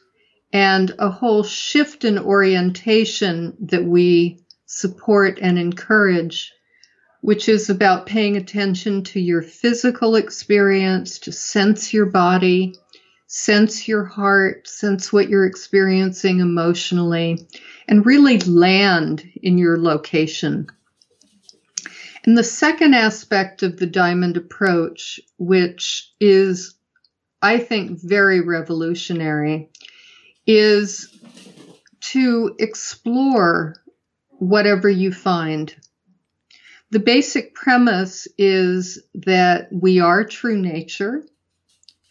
and 0.51 0.93
a 0.99 1.09
whole 1.09 1.41
shift 1.41 2.03
in 2.03 2.19
orientation 2.19 3.55
that 3.61 3.85
we 3.85 4.41
support 4.65 5.39
and 5.41 5.57
encourage, 5.57 6.51
which 7.21 7.47
is 7.47 7.69
about 7.69 8.05
paying 8.05 8.35
attention 8.35 9.05
to 9.05 9.21
your 9.21 9.41
physical 9.41 10.17
experience, 10.17 11.19
to 11.19 11.31
sense 11.31 11.93
your 11.93 12.07
body, 12.07 12.75
sense 13.27 13.87
your 13.87 14.03
heart, 14.03 14.67
sense 14.67 15.13
what 15.13 15.29
you're 15.29 15.45
experiencing 15.45 16.41
emotionally, 16.41 17.47
and 17.87 18.05
really 18.05 18.37
land 18.39 19.23
in 19.41 19.57
your 19.57 19.79
location. 19.79 20.67
And 22.25 22.35
the 22.35 22.43
second 22.43 22.95
aspect 22.95 23.61
of 23.61 23.77
the 23.77 23.85
diamond 23.85 24.35
approach, 24.35 25.19
which 25.37 26.11
is, 26.19 26.73
I 27.41 27.59
think, 27.59 27.99
very 28.01 28.41
revolutionary, 28.41 29.69
is 30.47 31.15
to 31.99 32.55
explore 32.57 33.75
whatever 34.39 34.89
you 34.89 35.11
find. 35.11 35.75
The 36.89 36.99
basic 36.99 37.53
premise 37.53 38.27
is 38.37 39.03
that 39.13 39.69
we 39.71 39.99
are 39.99 40.23
true 40.23 40.57
nature. 40.57 41.23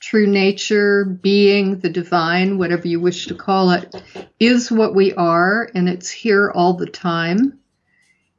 True 0.00 0.26
nature, 0.26 1.04
being, 1.04 1.80
the 1.80 1.88
divine, 1.88 2.58
whatever 2.58 2.86
you 2.86 3.00
wish 3.00 3.26
to 3.26 3.34
call 3.34 3.70
it, 3.70 3.94
is 4.38 4.70
what 4.70 4.94
we 4.94 5.12
are, 5.14 5.70
and 5.74 5.88
it's 5.88 6.10
here 6.10 6.52
all 6.54 6.74
the 6.74 6.86
time. 6.86 7.58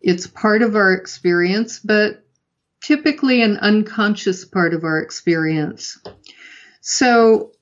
It's 0.06 0.28
part 0.28 0.62
of 0.62 0.76
our 0.76 0.94
experience, 0.94 1.80
but 1.80 2.24
typically 2.80 3.42
an 3.42 3.58
unconscious 3.58 4.46
part 4.46 4.76
of 4.76 4.84
our 4.84 5.00
experience. 5.00 5.98
So, 6.80 7.54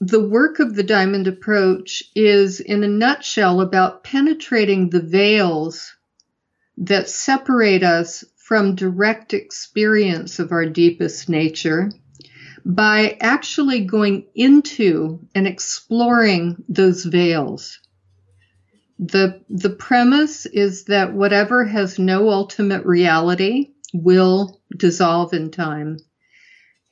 the 0.00 0.28
work 0.28 0.58
of 0.58 0.74
the 0.74 0.82
diamond 0.82 1.28
approach 1.28 2.02
is, 2.16 2.58
in 2.58 2.82
a 2.82 2.88
nutshell, 2.88 3.60
about 3.60 4.02
penetrating 4.02 4.90
the 4.90 5.00
veils 5.00 5.94
that 6.78 7.08
separate 7.08 7.84
us 7.84 8.24
from 8.36 8.74
direct 8.74 9.32
experience 9.32 10.40
of 10.40 10.50
our 10.50 10.66
deepest 10.66 11.28
nature 11.28 11.92
by 12.64 13.16
actually 13.20 13.84
going 13.84 14.26
into 14.34 15.20
and 15.36 15.46
exploring 15.46 16.64
those 16.68 17.04
veils. 17.04 17.78
The, 19.04 19.40
the 19.48 19.70
premise 19.70 20.46
is 20.46 20.84
that 20.84 21.12
whatever 21.12 21.64
has 21.64 21.98
no 21.98 22.30
ultimate 22.30 22.86
reality 22.86 23.70
will 23.92 24.60
dissolve 24.76 25.34
in 25.34 25.50
time. 25.50 25.98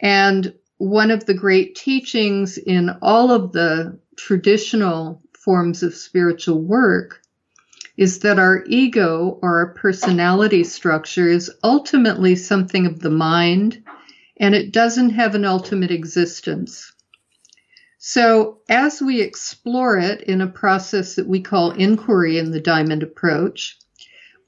And 0.01 0.53
one 0.79 1.13
of 1.13 1.27
the 1.27 1.35
great 1.35 1.77
teachings 1.77 2.59
in 2.59 2.91
all 3.01 3.31
of 3.31 3.53
the 3.53 4.01
traditional 4.17 5.23
forms 5.39 5.85
of 5.85 5.95
spiritual 5.95 6.61
work 6.61 7.23
is 7.97 8.19
that 8.21 8.41
our 8.41 8.65
ego 8.67 9.39
or 9.41 9.61
our 9.61 9.75
personality 9.75 10.65
structure 10.65 11.29
is 11.29 11.51
ultimately 11.63 12.35
something 12.35 12.87
of 12.87 12.99
the 12.99 13.11
mind 13.11 13.85
and 14.39 14.55
it 14.55 14.73
doesn't 14.73 15.11
have 15.11 15.37
an 15.37 15.45
ultimate 15.45 15.93
existence. 15.93 16.90
So, 18.03 18.61
as 18.71 19.03
we 19.03 19.21
explore 19.21 19.99
it 19.99 20.23
in 20.23 20.41
a 20.41 20.47
process 20.47 21.17
that 21.17 21.27
we 21.27 21.43
call 21.43 21.73
inquiry 21.73 22.39
in 22.39 22.51
the 22.51 22.59
diamond 22.61 23.03
approach, 23.03 23.77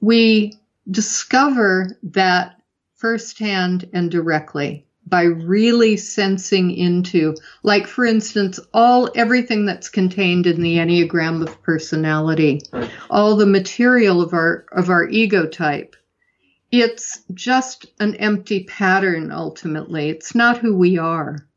we 0.01 0.53
discover 0.89 1.99
that 2.01 2.59
firsthand 2.95 3.87
and 3.93 4.09
directly 4.09 4.87
by 5.05 5.25
really 5.25 5.97
sensing 5.97 6.71
into 6.71 7.35
like 7.61 7.85
for 7.85 8.05
instance 8.05 8.59
all 8.73 9.11
everything 9.15 9.67
that's 9.67 9.87
contained 9.87 10.47
in 10.47 10.61
the 10.61 10.77
enneagram 10.77 11.45
of 11.45 11.61
personality 11.61 12.61
all 13.09 13.35
the 13.35 13.45
material 13.45 14.21
of 14.21 14.33
our 14.33 14.65
of 14.71 14.89
our 14.89 15.07
ego 15.09 15.45
type 15.45 15.95
it's 16.71 17.21
just 17.35 17.85
an 17.99 18.15
empty 18.15 18.63
pattern 18.63 19.31
ultimately. 19.31 20.09
It's 20.09 20.33
not 20.33 20.57
who 20.57 20.75
we 20.75 20.97
are 20.97 21.47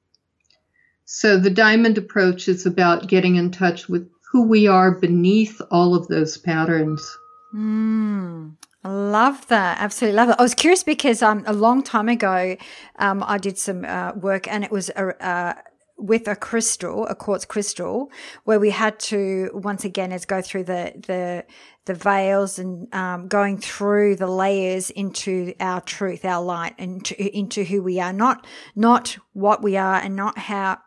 so 1.07 1.39
the 1.39 1.51
diamond 1.51 1.97
approach 1.97 2.49
is 2.49 2.67
about 2.67 3.09
getting 3.09 3.37
in 3.37 3.51
touch 3.51 3.89
with 3.89 4.07
who 4.31 4.43
we 4.47 4.67
are 4.67 4.93
beneath 4.93 5.61
all 5.71 5.95
of 5.95 6.07
those 6.09 6.37
patterns 6.37 7.17
Mm, 7.57 8.57
I 8.85 8.89
love 8.89 9.47
that. 9.49 9.79
Absolutely 9.81 10.17
love 10.17 10.29
it. 10.31 10.37
I 10.39 10.43
was 10.43 10.55
curious 10.55 10.83
because 10.83 11.23
um, 11.23 11.43
a 11.47 11.55
long 11.55 11.83
time 11.83 12.09
ago, 12.09 12.57
um, 12.99 13.25
I 13.27 13.39
did 13.39 13.57
some 13.57 13.85
uh, 13.85 14.13
work 14.13 14.47
and 14.47 14.63
it 14.63 14.71
was 14.71 14.91
a, 14.91 15.27
uh, 15.27 15.55
with 15.97 16.29
a 16.29 16.37
crystal, 16.37 17.07
a 17.07 17.15
quartz 17.15 17.47
crystal, 17.47 18.11
where 18.45 18.61
we 18.61 18.71
had 18.71 18.99
to 19.01 19.51
once 19.55 19.85
again 19.85 20.13
as 20.13 20.27
go 20.27 20.43
through 20.43 20.65
the 20.65 20.93
the 21.07 21.45
the 21.87 21.95
veils 21.95 22.59
and 22.59 22.93
um, 22.93 23.29
going 23.29 23.59
through 23.59 24.17
the 24.17 24.27
layers 24.27 24.91
into 24.91 25.55
our 25.61 25.81
truth, 25.81 26.25
our 26.25 26.45
light, 26.45 26.75
and 26.79 26.97
into, 26.97 27.37
into 27.37 27.65
who 27.65 27.83
we 27.83 27.99
are, 28.01 28.13
not 28.13 28.47
not 28.75 29.17
what 29.33 29.63
we 29.63 29.77
are, 29.77 29.97
and 29.97 30.15
not 30.15 30.37
how 30.37 30.79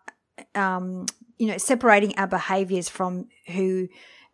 um, 0.55 1.05
you 1.37 1.47
know 1.47 1.57
separating 1.57 2.17
our 2.17 2.27
behaviors 2.27 2.89
from 2.89 3.27
who 3.47 3.87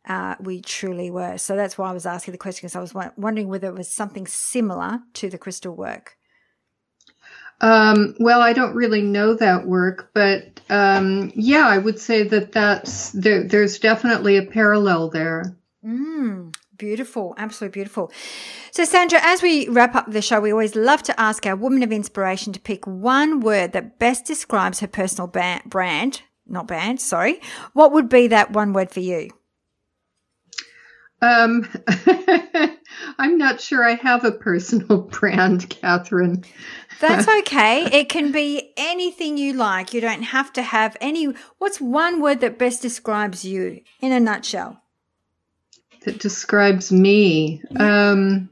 uh, 0.08 0.36
we 0.40 0.62
truly 0.62 1.10
were. 1.10 1.38
So 1.38 1.56
that's 1.56 1.78
why 1.78 1.90
I 1.90 1.94
was 1.94 2.06
asking 2.06 2.34
the 2.34 2.38
question 2.38 2.68
because 2.68 2.76
I 2.76 2.82
was 2.82 2.94
wa- 2.94 3.12
wondering 3.18 3.48
whether 3.48 3.68
it 3.68 3.76
was 3.76 3.92
something 3.92 4.28
similar 4.28 5.00
to 5.14 5.30
the 5.30 5.38
crystal 5.38 5.76
work. 5.76 6.18
Um, 7.62 8.16
well, 8.20 8.42
I 8.42 8.54
don't 8.54 8.76
really 8.76 9.02
know 9.02 9.34
that 9.36 9.66
work, 9.66 10.12
but 10.14 10.60
um, 10.70 11.32
yeah, 11.36 11.68
I 11.68 11.78
would 11.78 12.00
say 12.00 12.24
that 12.24 12.52
that's 12.52 13.12
there, 13.12 13.44
there's 13.44 13.80
definitely 13.80 14.38
a 14.38 14.46
parallel 14.46 15.10
there. 15.10 15.56
Mm, 15.84 16.56
beautiful, 16.78 17.34
absolutely 17.38 17.74
beautiful. 17.74 18.12
So, 18.72 18.84
Sandra, 18.84 19.20
as 19.22 19.42
we 19.42 19.68
wrap 19.70 19.96
up 19.96 20.12
the 20.12 20.22
show, 20.22 20.40
we 20.40 20.52
always 20.52 20.76
love 20.76 21.04
to 21.04 21.20
ask 21.20 21.46
our 21.46 21.56
woman 21.56 21.84
of 21.84 21.92
inspiration 21.92 22.54
to 22.54 22.60
pick 22.60 22.86
one 22.86 23.40
word 23.40 23.74
that 23.74 24.00
best 24.00 24.26
describes 24.26 24.80
her 24.80 24.88
personal 24.88 25.28
ba- 25.28 25.62
brand, 25.66 26.22
not 26.48 26.68
band, 26.68 27.02
sorry. 27.02 27.42
What 27.74 27.92
would 27.94 28.10
be 28.10 28.28
that 28.28 28.52
one 28.52 28.74
word 28.74 28.92
for 28.92 29.00
you? 29.00 29.30
Um, 31.22 31.68
I'm 33.18 33.38
not 33.38 33.62
sure 33.62 33.84
I 33.84 33.96
have 33.96 34.26
a 34.26 34.32
personal 34.32 35.02
brand, 35.12 35.70
Catherine. 35.70 36.44
That's 37.00 37.28
okay. 37.40 37.86
it 37.86 38.10
can 38.10 38.32
be 38.32 38.74
anything 38.78 39.38
you 39.38 39.54
like. 39.54 39.94
You 39.94 40.02
don't 40.02 40.24
have 40.24 40.54
to 40.54 40.62
have 40.62 40.98
any. 41.02 41.34
What's 41.58 41.82
one 41.82 42.22
word 42.22 42.42
that 42.42 42.60
best 42.60 42.82
describes 42.82 43.46
you 43.46 43.82
in 44.02 44.12
a 44.12 44.20
nutshell? 44.20 44.82
That 46.06 46.20
describes 46.20 46.92
me. 46.92 47.62
Um, 47.78 48.50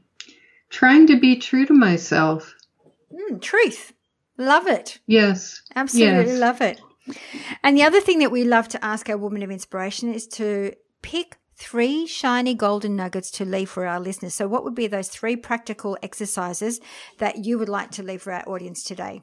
trying 0.70 1.06
to 1.06 1.18
be 1.18 1.36
true 1.36 1.66
to 1.66 1.72
myself. 1.72 2.54
Mm, 3.12 3.40
truth. 3.40 3.92
Love 4.36 4.66
it. 4.66 4.98
Yes. 5.06 5.62
Absolutely 5.74 6.32
Yes. 6.32 6.40
love 6.40 6.60
it. 6.60 6.80
And 7.62 7.76
the 7.76 7.82
other 7.82 8.00
thing 8.00 8.18
that 8.18 8.32
we 8.32 8.44
love 8.44 8.68
to 8.68 8.84
ask 8.84 9.08
our 9.08 9.16
woman 9.16 9.42
of 9.42 9.50
inspiration 9.50 10.12
is 10.12 10.26
to 10.28 10.72
pick 11.02 11.36
three 11.56 12.06
shiny 12.06 12.54
golden 12.54 12.96
nuggets 12.96 13.30
to 13.32 13.44
leave 13.44 13.70
for 13.70 13.86
our 13.86 14.00
listeners. 14.00 14.34
So, 14.34 14.48
what 14.48 14.64
would 14.64 14.74
be 14.74 14.86
those 14.86 15.08
three 15.08 15.36
practical 15.36 15.96
exercises 16.02 16.80
that 17.18 17.44
you 17.44 17.58
would 17.58 17.68
like 17.68 17.90
to 17.92 18.02
leave 18.02 18.22
for 18.22 18.32
our 18.32 18.48
audience 18.48 18.82
today? 18.82 19.22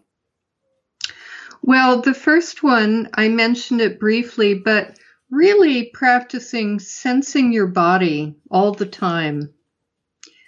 Well, 1.64 2.02
the 2.02 2.14
first 2.14 2.64
one, 2.64 3.10
I 3.14 3.28
mentioned 3.28 3.82
it 3.82 4.00
briefly, 4.00 4.56
but 4.56 4.98
really 5.32 5.86
practicing 5.86 6.78
sensing 6.78 7.54
your 7.54 7.68
body 7.68 8.36
all 8.52 8.74
the 8.74 8.86
time. 8.86 9.54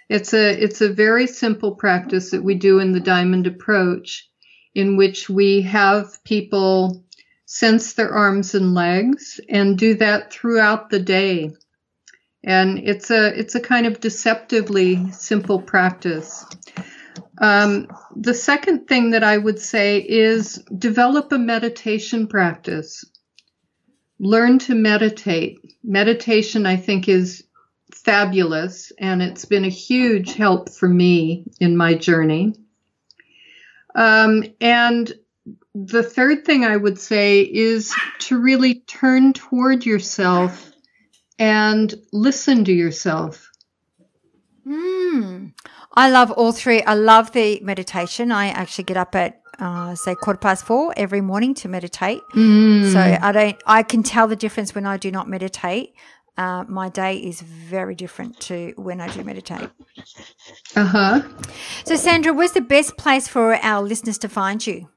It's 0.08 0.34
a 0.34 0.62
it's 0.62 0.82
a 0.82 0.92
very 0.92 1.26
simple 1.26 1.74
practice 1.74 2.30
that 2.30 2.44
we 2.44 2.54
do 2.54 2.78
in 2.78 2.92
the 2.92 3.00
diamond 3.00 3.46
approach 3.46 4.28
in 4.74 4.96
which 4.96 5.30
we 5.30 5.62
have 5.62 6.22
people 6.24 7.04
sense 7.46 7.94
their 7.94 8.12
arms 8.12 8.54
and 8.54 8.74
legs 8.74 9.40
and 9.48 9.78
do 9.78 9.94
that 9.94 10.32
throughout 10.32 10.90
the 10.90 10.98
day. 10.98 11.50
And 12.44 12.78
it's 12.78 13.10
a 13.10 13.38
it's 13.38 13.54
a 13.54 13.60
kind 13.60 13.86
of 13.86 14.00
deceptively 14.00 15.10
simple 15.12 15.62
practice. 15.62 16.44
Um, 17.38 17.88
the 18.14 18.34
second 18.34 18.86
thing 18.86 19.10
that 19.10 19.24
I 19.24 19.38
would 19.38 19.58
say 19.58 19.98
is 19.98 20.62
develop 20.76 21.32
a 21.32 21.38
meditation 21.38 22.26
practice. 22.26 23.04
Learn 24.18 24.58
to 24.60 24.74
meditate. 24.74 25.76
Meditation, 25.82 26.66
I 26.66 26.76
think, 26.76 27.08
is 27.08 27.44
fabulous, 27.92 28.92
and 28.98 29.22
it's 29.22 29.44
been 29.44 29.64
a 29.64 29.70
huge 29.70 30.34
help 30.34 30.70
for 30.70 30.88
me 30.88 31.44
in 31.60 31.76
my 31.76 31.94
journey. 31.94 32.54
Um, 33.94 34.44
and 34.60 35.12
the 35.74 36.02
third 36.02 36.44
thing 36.44 36.64
I 36.64 36.76
would 36.76 36.98
say 36.98 37.40
is 37.40 37.94
to 38.20 38.38
really 38.38 38.76
turn 38.80 39.32
toward 39.32 39.84
yourself 39.84 40.72
and 41.38 41.92
listen 42.12 42.64
to 42.64 42.72
yourself. 42.72 43.50
Mm. 44.66 45.52
I 45.92 46.10
love 46.10 46.30
all 46.30 46.52
three. 46.52 46.82
I 46.82 46.94
love 46.94 47.32
the 47.32 47.60
meditation. 47.60 48.32
I 48.32 48.48
actually 48.48 48.84
get 48.84 48.96
up 48.96 49.14
at 49.14 49.43
uh, 49.58 49.94
say 49.94 50.14
quarter 50.14 50.38
past 50.38 50.64
four 50.64 50.94
every 50.96 51.20
morning 51.20 51.54
to 51.54 51.68
meditate. 51.68 52.22
Mm. 52.34 52.92
So 52.92 52.98
I 52.98 53.32
don't. 53.32 53.62
I 53.66 53.82
can 53.82 54.02
tell 54.02 54.28
the 54.28 54.36
difference 54.36 54.74
when 54.74 54.86
I 54.86 54.96
do 54.96 55.10
not 55.10 55.28
meditate. 55.28 55.94
Uh, 56.36 56.64
my 56.66 56.88
day 56.88 57.16
is 57.16 57.40
very 57.40 57.94
different 57.94 58.40
to 58.40 58.72
when 58.76 59.00
I 59.00 59.06
do 59.08 59.22
meditate. 59.22 59.70
Uh 60.74 60.84
huh. 60.84 61.22
So, 61.84 61.94
Sandra, 61.94 62.32
where's 62.32 62.50
the 62.52 62.60
best 62.60 62.96
place 62.96 63.28
for 63.28 63.54
our 63.54 63.82
listeners 63.82 64.18
to 64.18 64.28
find 64.28 64.66
you? 64.66 64.88